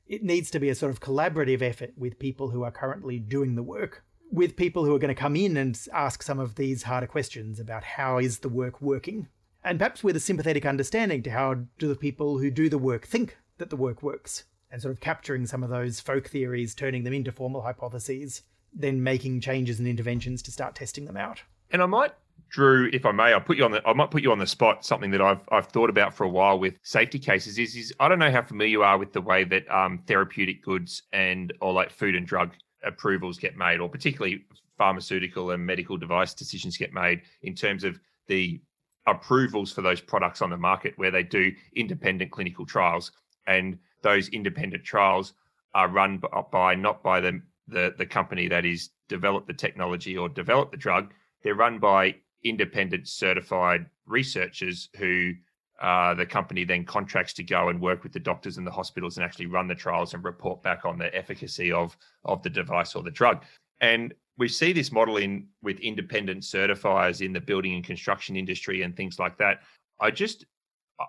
[0.06, 3.54] It needs to be a sort of collaborative effort with people who are currently doing
[3.54, 6.84] the work, with people who are going to come in and ask some of these
[6.84, 9.28] harder questions about how is the work working,
[9.64, 13.06] and perhaps with a sympathetic understanding to how do the people who do the work
[13.06, 17.04] think that the work works, and sort of capturing some of those folk theories, turning
[17.04, 21.42] them into formal hypotheses, then making changes and interventions to start testing them out.
[21.70, 22.12] And I might
[22.50, 24.46] Drew, if I may, I'll put you on the I might put you on the
[24.46, 24.84] spot.
[24.84, 28.08] Something that I've I've thought about for a while with safety cases is is I
[28.08, 31.72] don't know how familiar you are with the way that um, therapeutic goods and or
[31.72, 32.52] like food and drug
[32.84, 34.44] approvals get made, or particularly
[34.76, 38.60] pharmaceutical and medical device decisions get made in terms of the
[39.06, 43.12] approvals for those products on the market, where they do independent clinical trials,
[43.46, 45.34] and those independent trials
[45.74, 50.28] are run by not by the the, the company that is developed the technology or
[50.28, 51.12] developed the drug.
[51.42, 55.34] They're run by independent certified researchers who
[55.80, 59.16] uh, the company then contracts to go and work with the doctors and the hospitals
[59.16, 62.94] and actually run the trials and report back on the efficacy of of the device
[62.94, 63.44] or the drug.
[63.80, 68.82] And we see this model in with independent certifiers in the building and construction industry
[68.82, 69.60] and things like that.
[70.00, 70.46] I just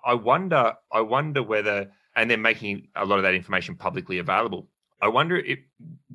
[0.05, 4.67] I wonder I wonder whether and they're making a lot of that information publicly available.
[5.01, 5.59] I wonder if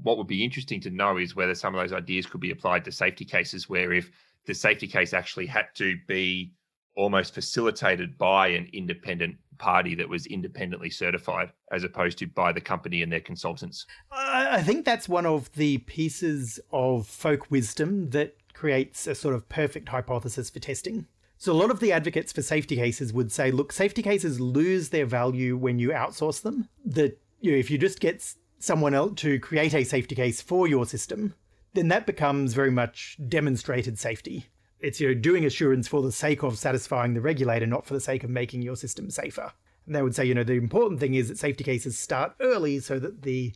[0.03, 2.85] what would be interesting to know is whether some of those ideas could be applied
[2.85, 4.11] to safety cases where if
[4.47, 6.53] the safety case actually had to be
[6.97, 12.61] almost facilitated by an independent party that was independently certified as opposed to by the
[12.61, 13.87] company and their consultants.
[14.11, 19.49] I think that's one of the pieces of folk wisdom that creates a sort of
[19.49, 21.07] perfect hypothesis for testing.
[21.37, 24.89] So, a lot of the advocates for safety cases would say, look, safety cases lose
[24.91, 26.69] their value when you outsource them.
[26.85, 28.25] That you know, if you just get
[28.59, 31.35] someone else to create a safety case for your system,
[31.75, 34.47] then that becomes very much demonstrated safety.
[34.81, 38.01] It's you know doing assurance for the sake of satisfying the regulator, not for the
[38.01, 39.53] sake of making your system safer.
[39.87, 42.81] And they would say, you know, the important thing is that safety cases start early
[42.81, 43.55] so that the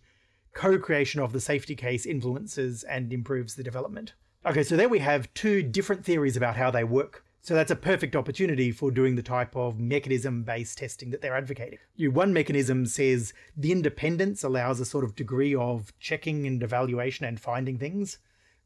[0.52, 4.14] co-creation of the safety case influences and improves the development.
[4.44, 7.24] Okay, so there we have two different theories about how they work.
[7.40, 11.36] So that's a perfect opportunity for doing the type of mechanism based testing that they're
[11.36, 11.78] advocating.
[11.96, 17.24] You, one mechanism says the independence allows a sort of degree of checking and evaluation
[17.24, 18.18] and finding things.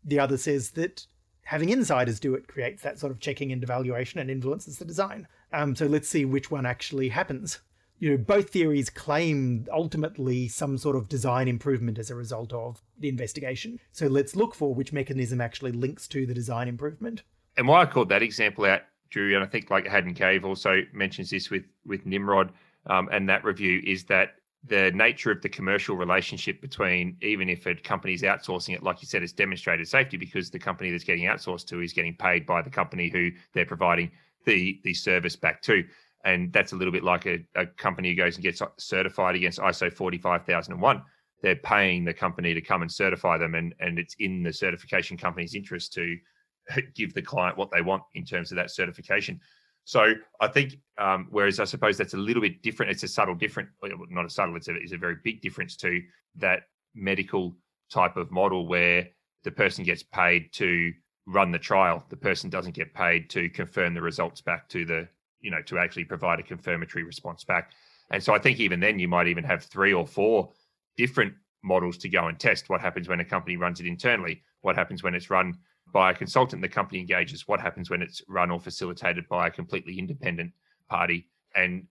[0.04, 1.06] The other says that
[1.44, 5.26] having insiders do it creates that sort of checking and evaluation and influences the design.
[5.52, 7.60] Um, so let's see which one actually happens.
[7.98, 12.82] You know, both theories claim ultimately some sort of design improvement as a result of
[12.98, 13.78] the investigation.
[13.92, 17.22] So let's look for which mechanism actually links to the design improvement
[17.56, 20.82] and why I called that example out, Drew, and I think like Haddon Cave also
[20.92, 22.52] mentions this with with Nimrod
[22.86, 27.66] um, and that review is that the nature of the commercial relationship between even if
[27.66, 31.24] a company's outsourcing it, like you said, it's demonstrated safety because the company that's getting
[31.24, 34.10] outsourced to is getting paid by the company who they're providing
[34.44, 35.84] the the service back to.
[36.24, 39.58] And that's a little bit like a, a company who goes and gets certified against
[39.58, 41.02] ISO 45001.
[41.42, 45.16] They're paying the company to come and certify them, and, and it's in the certification
[45.16, 46.16] company's interest to
[46.94, 49.40] give the client what they want in terms of that certification.
[49.84, 52.92] So I think, um, whereas I suppose that's a little bit different.
[52.92, 53.68] It's a subtle different,
[54.10, 54.56] not a subtle.
[54.56, 56.00] It's a, it's a very big difference to
[56.36, 56.64] that
[56.94, 57.56] medical
[57.90, 59.08] type of model where
[59.44, 60.92] the person gets paid to
[61.26, 62.04] run the trial.
[62.08, 65.08] The person doesn't get paid to confirm the results back to the,
[65.40, 67.72] you know, to actually provide a confirmatory response back.
[68.10, 70.50] And so I think even then you might even have three or four
[70.96, 72.68] different models to go and test.
[72.68, 74.42] What happens when a company runs it internally?
[74.60, 75.58] What happens when it's run
[75.92, 79.50] by a consultant the company engages what happens when it's run or facilitated by a
[79.50, 80.52] completely independent
[80.88, 81.86] party and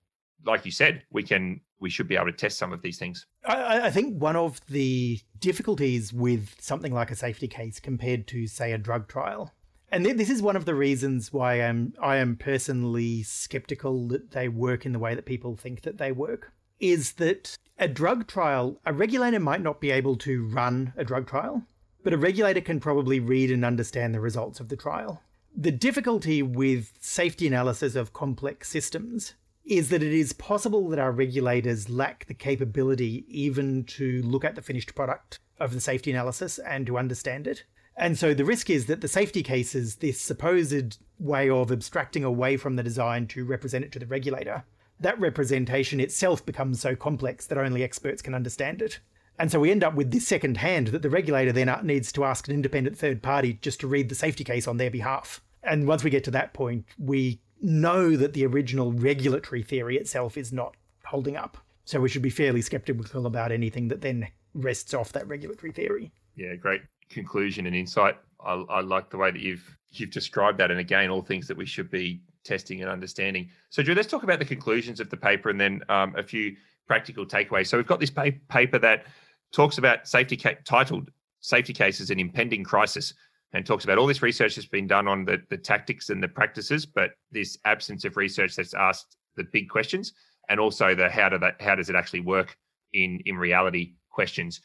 [0.46, 3.26] like you said we can we should be able to test some of these things
[3.46, 8.48] I, I, think one of the difficulties with something like a safety case compared to
[8.48, 9.52] say a drug trial
[9.92, 14.32] And th- this is one of the reasons why I'm, I am personally skeptical that
[14.32, 16.54] they work in the way that people think that they work.
[16.80, 21.28] Is that a drug trial, a regulator might not be able to run a drug
[21.28, 21.64] trial,
[22.04, 25.22] but a regulator can probably read and understand the results of the trial.
[25.56, 29.34] The difficulty with safety analysis of complex systems
[29.66, 34.56] is that it is possible that our regulators lack the capability even to look at
[34.56, 37.64] the finished product of the safety analysis and to understand it.
[37.96, 42.58] And so the risk is that the safety cases, this supposed way of abstracting away
[42.58, 44.64] from the design to represent it to the regulator,
[45.00, 49.00] that representation itself becomes so complex that only experts can understand it.
[49.42, 52.24] And so we end up with this second hand that the regulator then needs to
[52.24, 55.42] ask an independent third party just to read the safety case on their behalf.
[55.64, 60.38] And once we get to that point, we know that the original regulatory theory itself
[60.38, 61.58] is not holding up.
[61.86, 66.12] So we should be fairly skeptical about anything that then rests off that regulatory theory.
[66.36, 68.18] Yeah, great conclusion and insight.
[68.46, 71.58] I, I like the way that you've you've described that, and again, all things that
[71.58, 73.50] we should be testing and understanding.
[73.72, 76.56] So, Drew, let's talk about the conclusions of the paper and then um, a few
[76.88, 77.68] practical takeaways.
[77.68, 79.06] So, we've got this pa- paper that
[79.52, 83.14] talks about safety ca- titled "Safety Cases: An Impending Crisis."
[83.54, 86.28] and talks about all this research that's been done on the, the tactics and the
[86.30, 90.14] practices, but this absence of research that's asked the big questions
[90.50, 92.58] and also the how do that how does it actually work
[92.94, 94.62] in in reality questions.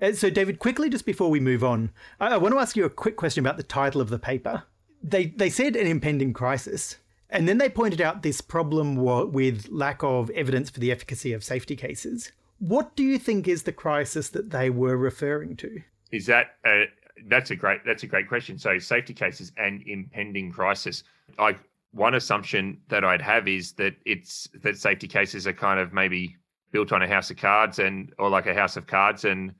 [0.00, 2.84] Uh, so, David, quickly, just before we move on, I, I want to ask you
[2.84, 4.64] a quick question about the title of the paper.
[5.02, 6.96] They they said an impending crisis,
[7.30, 11.44] and then they pointed out this problem with lack of evidence for the efficacy of
[11.44, 12.32] safety cases.
[12.58, 15.80] What do you think is the crisis that they were referring to?
[16.10, 16.86] Is that a,
[17.26, 18.58] that's a great that's a great question.
[18.58, 21.04] So safety cases and impending crisis.
[21.38, 21.56] I
[21.92, 26.36] one assumption that I'd have is that it's that safety cases are kind of maybe
[26.70, 29.54] built on a house of cards and or like a house of cards and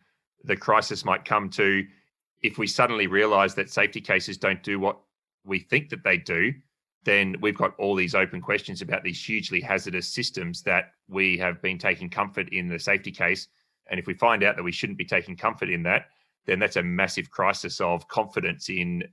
[0.45, 1.85] the crisis might come to
[2.43, 5.01] if we suddenly realize that safety cases don't do what
[5.45, 6.53] we think that they do
[7.05, 11.63] then we've got all these open questions about these hugely hazardous systems that we have
[11.63, 13.49] been taking comfort in the safety case
[13.91, 16.07] and if we find out that we shouldn't be taking comfort in that
[16.47, 19.05] then that's a massive crisis of confidence in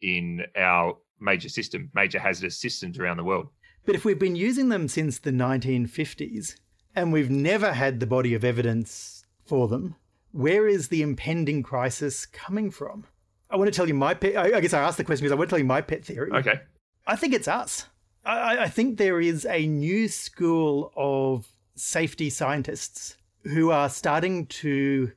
[0.00, 3.48] in our major system, major hazardous systems around the world.
[3.84, 6.56] But if we've been using them since the 1950s
[6.94, 9.96] and we've never had the body of evidence for them,
[10.32, 13.06] where is the impending crisis coming from?
[13.50, 14.36] I want to tell you my pet.
[14.36, 16.30] I guess I asked the question because I want to tell you my pet theory.
[16.32, 16.60] Okay.
[17.08, 17.86] I think it's us.
[18.24, 25.10] I, I think there is a new school of safety scientists who are starting to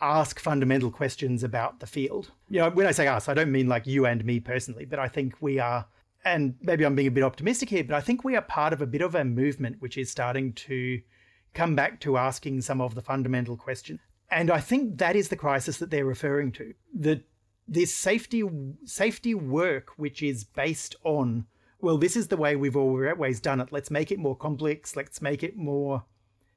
[0.00, 2.30] ask fundamental questions about the field.
[2.50, 4.98] You know, when I say us, I don't mean like you and me personally, but
[4.98, 5.86] I think we are,
[6.22, 8.82] and maybe I'm being a bit optimistic here, but I think we are part of
[8.82, 11.00] a bit of a movement which is starting to
[11.54, 14.00] come back to asking some of the fundamental questions.
[14.30, 16.74] And I think that is the crisis that they're referring to.
[17.00, 17.24] That
[17.68, 18.42] this safety
[18.84, 21.46] safety work, which is based on,
[21.80, 23.70] well, this is the way we've always done it.
[23.70, 24.96] Let's make it more complex.
[24.96, 26.04] Let's make it more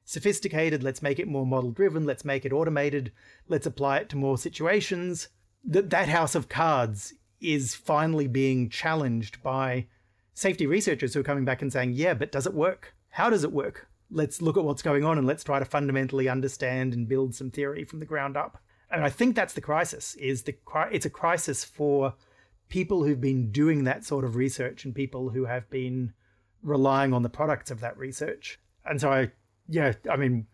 [0.04, 3.12] sophisticated, let's make it more model driven, let's make it automated,
[3.48, 5.28] let's apply it to more situations.
[5.64, 9.86] That that house of cards is finally being challenged by
[10.34, 12.94] safety researchers who are coming back and saying, "Yeah, but does it work?
[13.10, 13.88] How does it work?
[14.10, 17.50] Let's look at what's going on and let's try to fundamentally understand and build some
[17.50, 18.58] theory from the ground up."
[18.92, 20.14] And I think that's the crisis.
[20.16, 20.54] Is the
[20.90, 22.14] it's a crisis for
[22.68, 26.12] people who've been doing that sort of research and people who have been
[26.62, 28.58] relying on the products of that research.
[28.84, 29.32] And so I
[29.68, 30.46] yeah, I mean,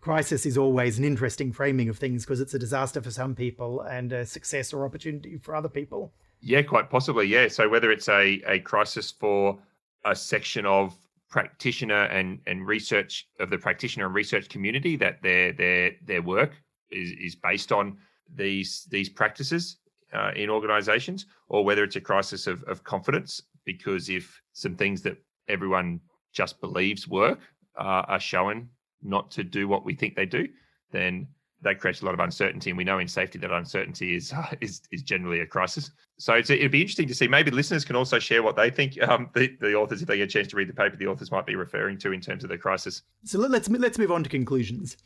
[0.00, 3.80] crisis is always an interesting framing of things because it's a disaster for some people
[3.82, 6.12] and a success or opportunity for other people.
[6.40, 7.26] Yeah, quite possibly.
[7.26, 7.48] Yeah.
[7.48, 9.58] So whether it's a, a crisis for
[10.04, 10.94] a section of
[11.28, 16.52] practitioner and, and research of the practitioner and research community that their their their work
[16.90, 17.96] is, is based on
[18.34, 19.78] these these practices
[20.12, 25.02] uh, in organizations, or whether it's a crisis of, of confidence because if some things
[25.02, 25.18] that
[25.48, 26.00] everyone
[26.32, 27.40] just believes work
[27.78, 28.68] uh, are shown
[29.02, 30.48] not to do what we think they do,
[30.92, 31.26] then
[31.62, 32.70] that creates a lot of uncertainty.
[32.70, 35.90] And we know in safety that uncertainty is uh, is, is generally a crisis.
[36.18, 37.28] So it'd be interesting to see.
[37.28, 39.00] Maybe listeners can also share what they think.
[39.02, 41.30] Um, the, the authors, if they get a chance to read the paper, the authors
[41.30, 43.02] might be referring to in terms of the crisis.
[43.24, 44.96] So let's let's move on to conclusions.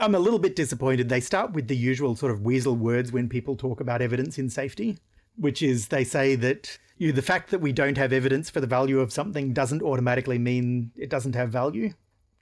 [0.00, 1.08] I'm a little bit disappointed.
[1.08, 4.50] They start with the usual sort of weasel words when people talk about evidence in
[4.50, 4.98] safety,
[5.36, 8.60] which is they say that you know, the fact that we don't have evidence for
[8.60, 11.92] the value of something doesn't automatically mean it doesn't have value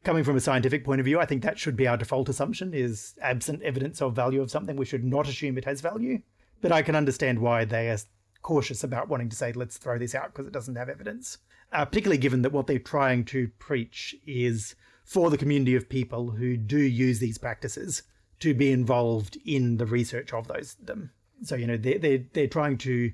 [0.05, 2.73] coming from a scientific point of view, I think that should be our default assumption
[2.73, 6.23] is absent evidence of value of something, we should not assume it has value.
[6.61, 7.99] But I can understand why they are
[8.43, 11.39] cautious about wanting to say, let's throw this out because it doesn't have evidence.
[11.73, 14.75] Uh, particularly given that what they're trying to preach is
[15.09, 18.03] for the community of people who do use these practices
[18.41, 21.11] to be involved in the research of those them.
[21.43, 23.11] So, you know, they're, they're, they're trying to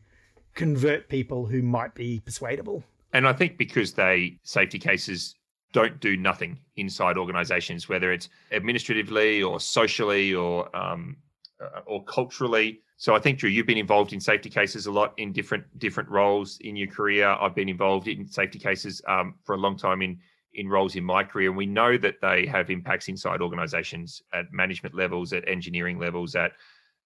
[0.56, 2.82] convert people who might be persuadable.
[3.12, 5.36] And I think because they safety cases
[5.72, 11.16] don't do nothing inside organizations, whether it's administratively or socially or um,
[11.60, 12.80] uh, or culturally.
[12.96, 16.08] So I think Drew, you've been involved in safety cases a lot in different different
[16.08, 17.28] roles in your career.
[17.28, 20.18] I've been involved in safety cases um, for a long time in
[20.54, 24.52] in roles in my career, and we know that they have impacts inside organizations at
[24.52, 26.52] management levels, at engineering levels, at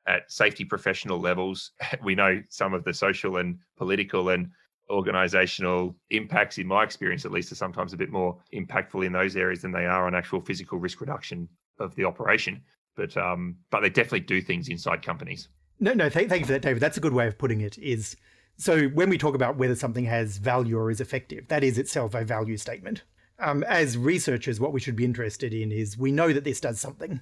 [0.07, 1.73] at safety professional levels.
[2.03, 4.51] We know some of the social and political and
[4.91, 9.37] organizational impacts, in my experience at least, are sometimes a bit more impactful in those
[9.37, 12.63] areas than they are on actual physical risk reduction of the operation.
[12.97, 15.49] But um, but they definitely do things inside companies.
[15.81, 16.81] No, no, thank, thank you for that, David.
[16.81, 17.79] That's a good way of putting it.
[17.79, 18.17] Is
[18.57, 22.15] so when we talk about whether something has value or is effective, that is itself
[22.15, 23.05] a value statement.
[23.39, 26.81] Um, as researchers, what we should be interested in is we know that this does
[26.81, 27.21] something.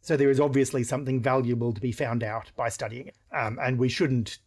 [0.00, 3.78] So there is obviously something valuable to be found out by studying it, um, and
[3.78, 4.38] we shouldn't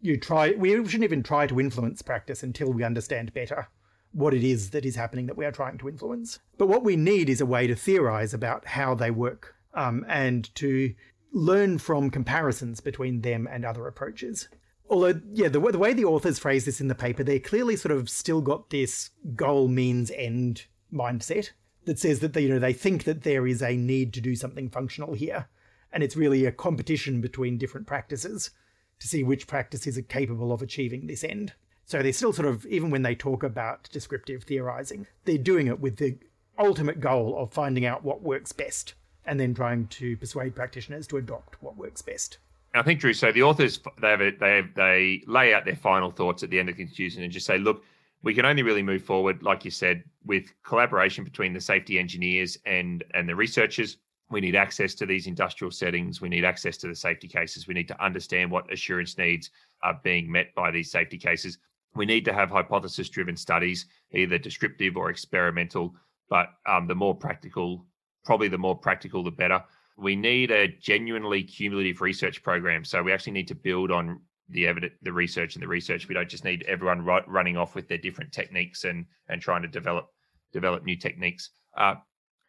[0.00, 0.52] you try.
[0.52, 3.68] We shouldn't even try to influence practice until we understand better
[4.12, 6.40] what it is that is happening that we are trying to influence.
[6.58, 10.52] But what we need is a way to theorize about how they work um, and
[10.56, 10.94] to
[11.32, 14.48] learn from comparisons between them and other approaches.
[14.90, 17.92] Although, yeah, the, the way the authors phrase this in the paper, they clearly sort
[17.92, 21.50] of still got this goal means end mindset
[21.84, 24.34] that says that they, you know they think that there is a need to do
[24.34, 25.46] something functional here,
[25.92, 28.50] and it's really a competition between different practices
[28.98, 31.52] to see which practices are capable of achieving this end.
[31.84, 35.80] So they're still sort of, even when they talk about descriptive theorizing, they're doing it
[35.80, 36.18] with the
[36.58, 41.16] ultimate goal of finding out what works best and then trying to persuade practitioners to
[41.16, 42.38] adopt what works best.
[42.74, 43.12] I think Drew.
[43.12, 46.50] So the authors they have a, they have, they lay out their final thoughts at
[46.50, 47.82] the end of the conclusion and just say, look,
[48.22, 52.58] we can only really move forward, like you said, with collaboration between the safety engineers
[52.66, 53.96] and and the researchers.
[54.30, 56.20] We need access to these industrial settings.
[56.20, 57.66] We need access to the safety cases.
[57.66, 59.50] We need to understand what assurance needs
[59.82, 61.58] are being met by these safety cases.
[61.96, 65.96] We need to have hypothesis driven studies, either descriptive or experimental,
[66.28, 67.84] but um, the more practical
[68.24, 69.62] probably the more practical, the better.
[70.00, 72.84] We need a genuinely cumulative research program.
[72.84, 76.08] So we actually need to build on the evidence, the research and the research.
[76.08, 79.68] We don't just need everyone running off with their different techniques and and trying to
[79.68, 80.06] develop
[80.52, 81.50] develop new techniques.
[81.76, 81.96] Uh,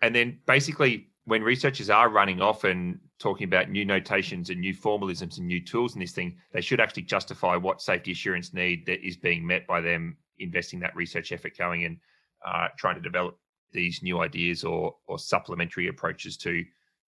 [0.01, 4.73] and then basically, when researchers are running off and talking about new notations and new
[4.73, 8.85] formalisms and new tools in this thing, they should actually justify what safety assurance need
[8.87, 11.97] that is being met by them investing that research effort going and
[12.45, 13.37] uh, trying to develop
[13.71, 16.63] these new ideas or or supplementary approaches to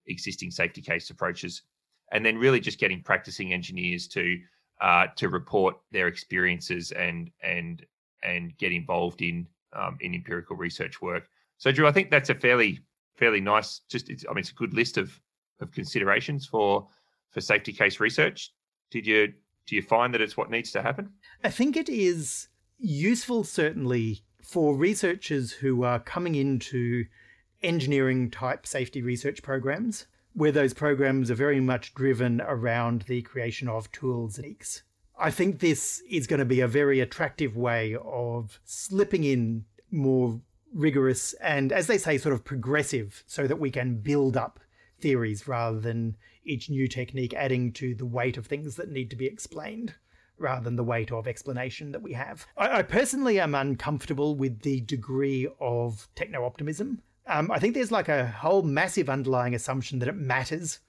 [0.08, 1.64] existing safety case approaches,
[2.12, 4.40] and then really just getting practicing engineers to
[4.82, 7.86] uh, to report their experiences and and
[8.24, 11.30] and get involved in um, in empirical research work.
[11.58, 12.80] So, Drew, I think that's a fairly
[13.16, 13.82] fairly nice.
[13.90, 15.20] Just, I mean, it's a good list of
[15.60, 16.88] of considerations for
[17.32, 18.52] for safety case research.
[18.92, 19.34] Did you
[19.66, 21.14] do you find that it's what needs to happen?
[21.44, 27.06] I think it is useful, certainly, for researchers who are coming into
[27.64, 33.68] engineering type safety research programs, where those programs are very much driven around the creation
[33.68, 34.84] of tools and techniques.
[35.18, 40.42] I think this is going to be a very attractive way of slipping in more
[40.74, 44.60] rigorous and, as they say, sort of progressive, so that we can build up
[45.00, 49.16] theories rather than each new technique adding to the weight of things that need to
[49.16, 49.94] be explained
[50.38, 52.48] rather than the weight of explanation that we have.
[52.58, 57.02] I, I personally am uncomfortable with the degree of techno optimism.
[57.28, 60.80] Um, I think there's like a whole massive underlying assumption that it matters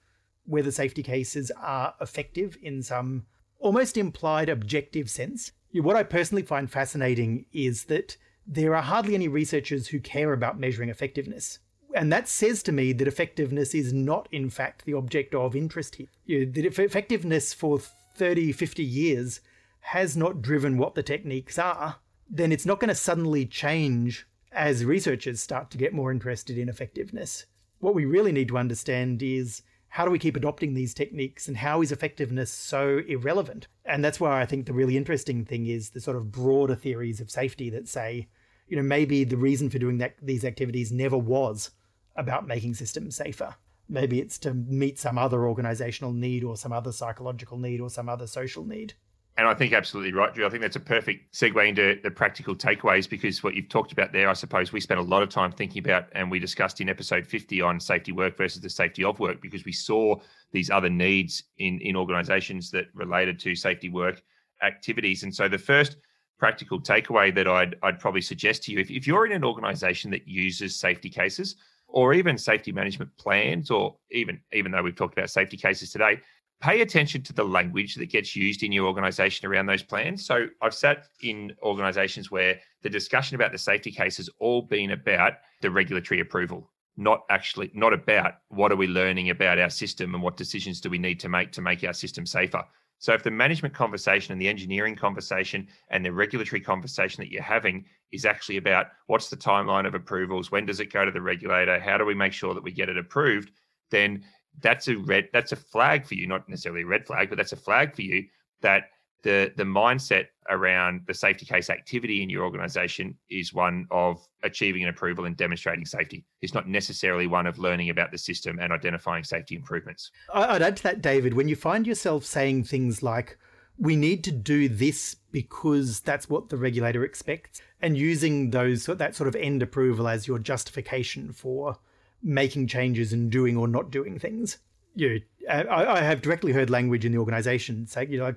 [0.45, 3.25] whether safety cases are effective in some
[3.59, 5.51] almost implied objective sense.
[5.73, 10.59] What I personally find fascinating is that there are hardly any researchers who care about
[10.59, 11.59] measuring effectiveness.
[11.95, 15.95] And that says to me that effectiveness is not, in fact, the object of interest
[15.95, 16.07] here.
[16.25, 17.79] You know, that effectiveness for
[18.15, 19.39] 30, 50 years
[19.79, 21.97] has not driven what the techniques are,
[22.29, 26.69] then it's not going to suddenly change as researchers start to get more interested in
[26.69, 27.45] effectiveness.
[27.79, 31.57] What we really need to understand is how do we keep adopting these techniques and
[31.57, 33.67] how is effectiveness so irrelevant?
[33.83, 37.19] And that's why I think the really interesting thing is the sort of broader theories
[37.19, 38.29] of safety that say,
[38.67, 41.71] you know, maybe the reason for doing that, these activities never was
[42.15, 43.55] about making systems safer.
[43.89, 48.09] Maybe it's to meet some other organizational need or some other psychological need or some
[48.09, 48.93] other social need.
[49.37, 50.45] And I think absolutely right, Drew.
[50.45, 54.13] I think that's a perfect segue into the practical takeaways because what you've talked about
[54.13, 56.87] there, I suppose we spent a lot of time thinking about, and we discussed in
[56.87, 60.15] episode 50 on safety work versus the safety of work because we saw
[60.53, 64.21] these other needs in, in organizations that related to safety work
[64.63, 65.23] activities.
[65.23, 65.97] And so the first
[66.39, 70.11] practical takeaway that I'd, I'd probably suggest to you if, if you're in an organization
[70.11, 71.57] that uses safety cases,
[71.87, 76.19] or even safety management plans, or even even though we've talked about safety cases today,
[76.61, 80.25] pay attention to the language that gets used in your organization around those plans.
[80.25, 84.91] So I've sat in organizations where the discussion about the safety case has all been
[84.91, 90.13] about the regulatory approval, not actually not about what are we learning about our system
[90.13, 92.63] and what decisions do we need to make to make our system safer.
[92.99, 97.43] So if the management conversation and the engineering conversation and the regulatory conversation that you're
[97.43, 101.21] having is actually about what's the timeline of approvals, when does it go to the
[101.21, 103.51] regulator, how do we make sure that we get it approved,
[103.91, 104.23] then
[104.61, 107.51] that's a red that's a flag for you not necessarily a red flag but that's
[107.51, 108.23] a flag for you
[108.61, 108.89] that
[109.25, 114.83] the the mindset around the safety case activity in your organization is one of achieving
[114.83, 116.23] an approval and demonstrating safety.
[116.43, 120.11] It's not necessarily one of learning about the system and identifying safety improvements.
[120.31, 123.39] I'd add to that david when you find yourself saying things like
[123.77, 129.15] we need to do this because that's what the regulator expects and using those that
[129.15, 131.79] sort of end approval as your justification for
[132.25, 134.57] making changes and doing or not doing things.
[134.95, 138.33] You, uh, I, I have directly heard language in the organisation say, you know,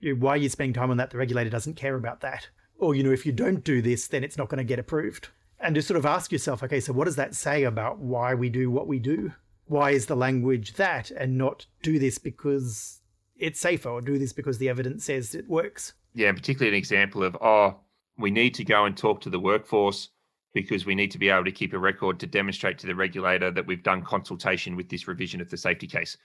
[0.00, 1.10] you, why are you spending time on that?
[1.10, 2.48] The regulator doesn't care about that.
[2.78, 5.28] Or, you know, if you don't do this, then it's not going to get approved.
[5.58, 8.50] And to sort of ask yourself, okay, so what does that say about why we
[8.50, 9.32] do what we do?
[9.66, 13.00] Why is the language that and not do this because
[13.38, 15.94] it's safer or do this because the evidence says it works?
[16.14, 17.76] Yeah, and particularly an example of, oh,
[18.18, 20.10] we need to go and talk to the workforce
[20.52, 23.50] because we need to be able to keep a record to demonstrate to the regulator
[23.50, 26.16] that we've done consultation with this revision of the safety case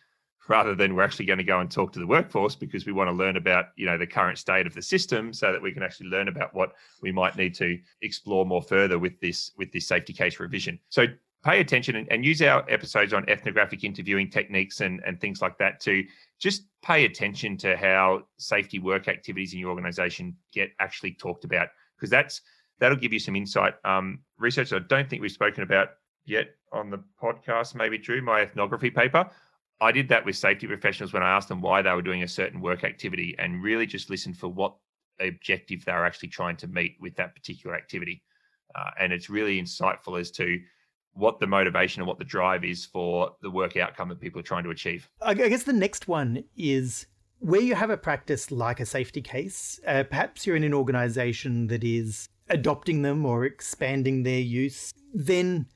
[0.50, 3.10] rather than we're actually going to go and talk to the workforce because we want
[3.10, 5.84] to learn about you know the current state of the system so that we can
[5.84, 9.88] actually learn about what we might need to explore more further with this with this
[9.88, 10.80] safety case revision.
[10.90, 11.06] So
[11.44, 15.58] pay attention and, and use our episodes on ethnographic interviewing techniques and, and things like
[15.58, 16.04] that to
[16.40, 21.70] just pay attention to how safety work activities in your organization get actually talked about
[21.96, 22.42] because that's
[22.80, 23.74] that'll give you some insight.
[23.84, 25.90] Um, research I don't think we've spoken about
[26.26, 29.30] yet on the podcast, maybe Drew, my ethnography paper.
[29.80, 32.28] I did that with safety professionals when I asked them why they were doing a
[32.28, 34.76] certain work activity and really just listened for what
[35.20, 38.24] objective they were actually trying to meet with that particular activity.
[38.76, 40.60] Uh, and it's really insightful as to
[41.14, 44.44] what the motivation and what the drive is for the work outcome that people are
[44.44, 45.10] trying to achieve.
[45.22, 47.08] I guess the next one is
[47.40, 51.68] where you have a practice like a safety case, uh, perhaps you're in an organization
[51.68, 55.68] that is adopting them or expanding their use, then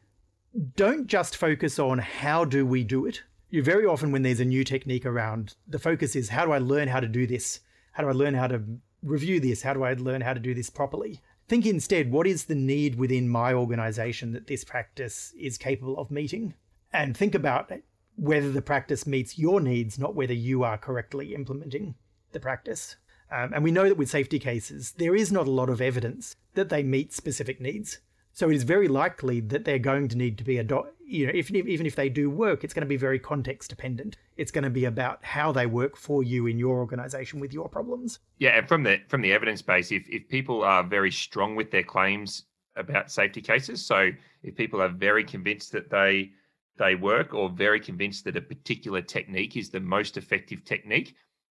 [0.76, 3.24] don't just focus on how do we do it.
[3.50, 6.58] You very often, when there's a new technique around, the focus is how do I
[6.60, 7.60] learn how to do this?
[7.92, 8.62] How do I learn how to
[9.04, 9.62] review this?
[9.62, 11.22] How do I learn how to do this properly?
[11.48, 16.10] Think instead, what is the need within my organization that this practice is capable of
[16.12, 16.54] meeting?
[16.94, 17.72] And think about
[18.16, 21.96] whether the practice meets your needs, not whether you are correctly implementing
[22.32, 22.96] the practice.
[23.32, 26.36] Um, and we know that with safety cases, there is not a lot of evidence
[26.54, 28.00] that they meet specific needs.
[28.34, 30.66] So it is very likely that they're going to need to be a
[31.06, 34.16] you know if, even if they do work, it's going to be very context dependent.
[34.38, 37.68] It's going to be about how they work for you in your organization with your
[37.68, 38.20] problems.
[38.38, 41.72] Yeah, and from the from the evidence base, if if people are very strong with
[41.72, 42.44] their claims
[42.78, 44.12] about safety cases, so
[44.44, 46.32] if people are very convinced that they
[46.78, 51.16] they work or very convinced that a particular technique is the most effective technique,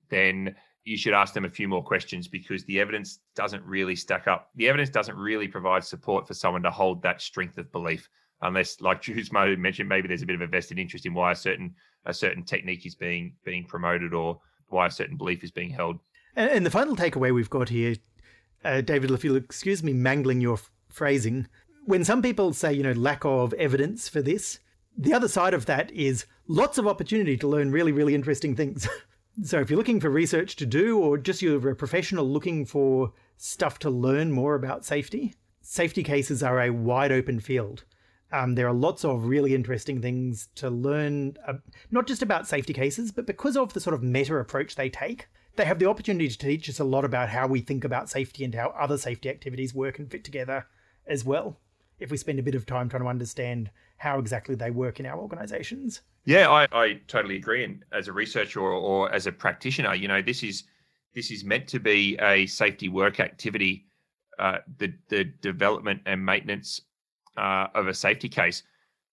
[0.09, 0.55] then
[0.85, 4.49] you should ask them a few more questions because the evidence doesn't really stack up.
[4.55, 8.09] The evidence doesn't really provide support for someone to hold that strength of belief,
[8.41, 11.35] unless, like Drew's mentioned, maybe there's a bit of a vested interest in why a
[11.35, 11.73] certain
[12.05, 15.99] a certain technique is being being promoted or why a certain belief is being held.
[16.35, 17.95] And, and the final takeaway we've got here,
[18.65, 21.47] uh, David, if you'll excuse me mangling your f- phrasing,
[21.85, 24.59] when some people say you know lack of evidence for this,
[24.97, 28.85] the other side of that is lots of opportunity to learn really really interesting things.
[29.41, 33.13] So if you're looking for research to do, or just you're a professional looking for
[33.35, 37.83] stuff to learn more about safety, safety cases are a wide open field.
[38.31, 41.53] Um, there are lots of really interesting things to learn, uh,
[41.89, 45.27] not just about safety cases, but because of the sort of meta approach they take,
[45.55, 48.43] they have the opportunity to teach us a lot about how we think about safety
[48.43, 50.67] and how other safety activities work and fit together
[51.07, 51.59] as well.
[51.99, 53.71] If we spend a bit of time trying to understand
[54.03, 56.01] how exactly they work in our organizations.
[56.25, 57.63] Yeah, I, I totally agree.
[57.63, 60.63] And as a researcher or, or as a practitioner, you know, this is
[61.15, 63.87] this is meant to be a safety work activity.
[64.37, 66.81] Uh, the the development and maintenance
[67.37, 68.63] uh, of a safety case,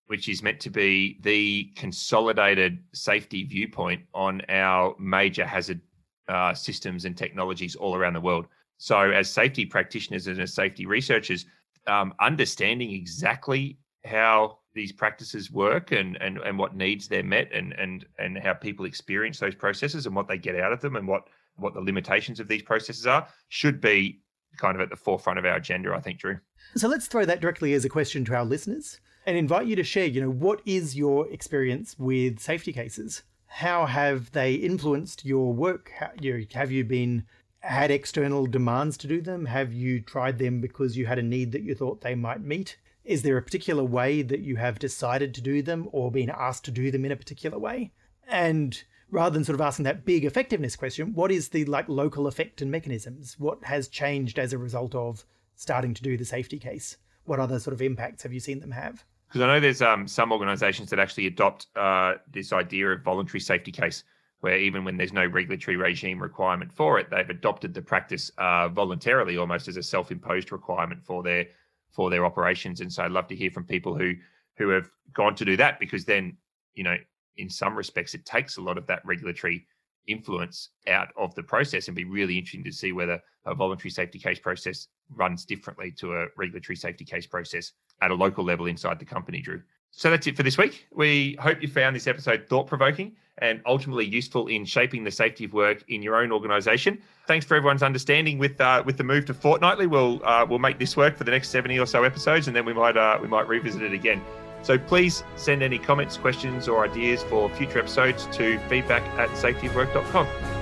[0.06, 5.80] which is meant to be the consolidated safety viewpoint on our major hazard
[6.28, 8.46] uh, systems and technologies all around the world.
[8.78, 11.46] So, as safety practitioners and as safety researchers,
[11.86, 17.72] um, understanding exactly how these practices work and, and, and what needs they're met and,
[17.72, 21.06] and, and how people experience those processes and what they get out of them and
[21.06, 24.20] what, what the limitations of these processes are should be
[24.56, 26.38] kind of at the forefront of our agenda, I think, Drew.
[26.76, 29.84] So let's throw that directly as a question to our listeners and invite you to
[29.84, 33.22] share, you know, what is your experience with safety cases?
[33.50, 35.90] how have they influenced your work?
[36.20, 37.24] You Have you been
[37.58, 39.44] had external demands to do them?
[39.44, 42.78] Have you tried them because you had a need that you thought they might meet?
[43.04, 46.64] Is there a particular way that you have decided to do them or been asked
[46.66, 47.92] to do them in a particular way?
[48.28, 52.26] And rather than sort of asking that big effectiveness question, what is the like local
[52.26, 53.36] effect and mechanisms?
[53.38, 55.24] What has changed as a result of
[55.56, 56.96] starting to do the safety case?
[57.24, 59.04] What other sort of impacts have you seen them have?
[59.28, 63.40] Because I know there's um, some organisations that actually adopt uh, this idea of voluntary
[63.40, 64.02] safety case,
[64.40, 68.68] where even when there's no regulatory regime requirement for it, they've adopted the practice uh,
[68.68, 71.46] voluntarily, almost as a self-imposed requirement for their
[71.90, 72.80] for their operations.
[72.80, 74.14] And so I'd love to hear from people who
[74.56, 76.36] who have gone to do that because then
[76.74, 76.96] you know
[77.36, 79.66] in some respects it takes a lot of that regulatory
[80.06, 84.18] influence out of the process and be really interesting to see whether a voluntary safety
[84.18, 87.72] case process runs differently to a regulatory safety case process
[88.02, 89.62] at a local level inside the company, Drew.
[89.92, 90.86] So that's it for this week.
[90.92, 95.44] We hope you found this episode thought provoking and ultimately useful in shaping the safety
[95.44, 97.00] of work in your own organisation.
[97.26, 99.86] Thanks for everyone's understanding with uh, with the move to fortnightly.
[99.86, 102.64] We'll uh, we'll make this work for the next seventy or so episodes, and then
[102.64, 104.22] we might uh, we might revisit it again.
[104.62, 110.59] So please send any comments, questions, or ideas for future episodes to feedback at safetyofwork.com.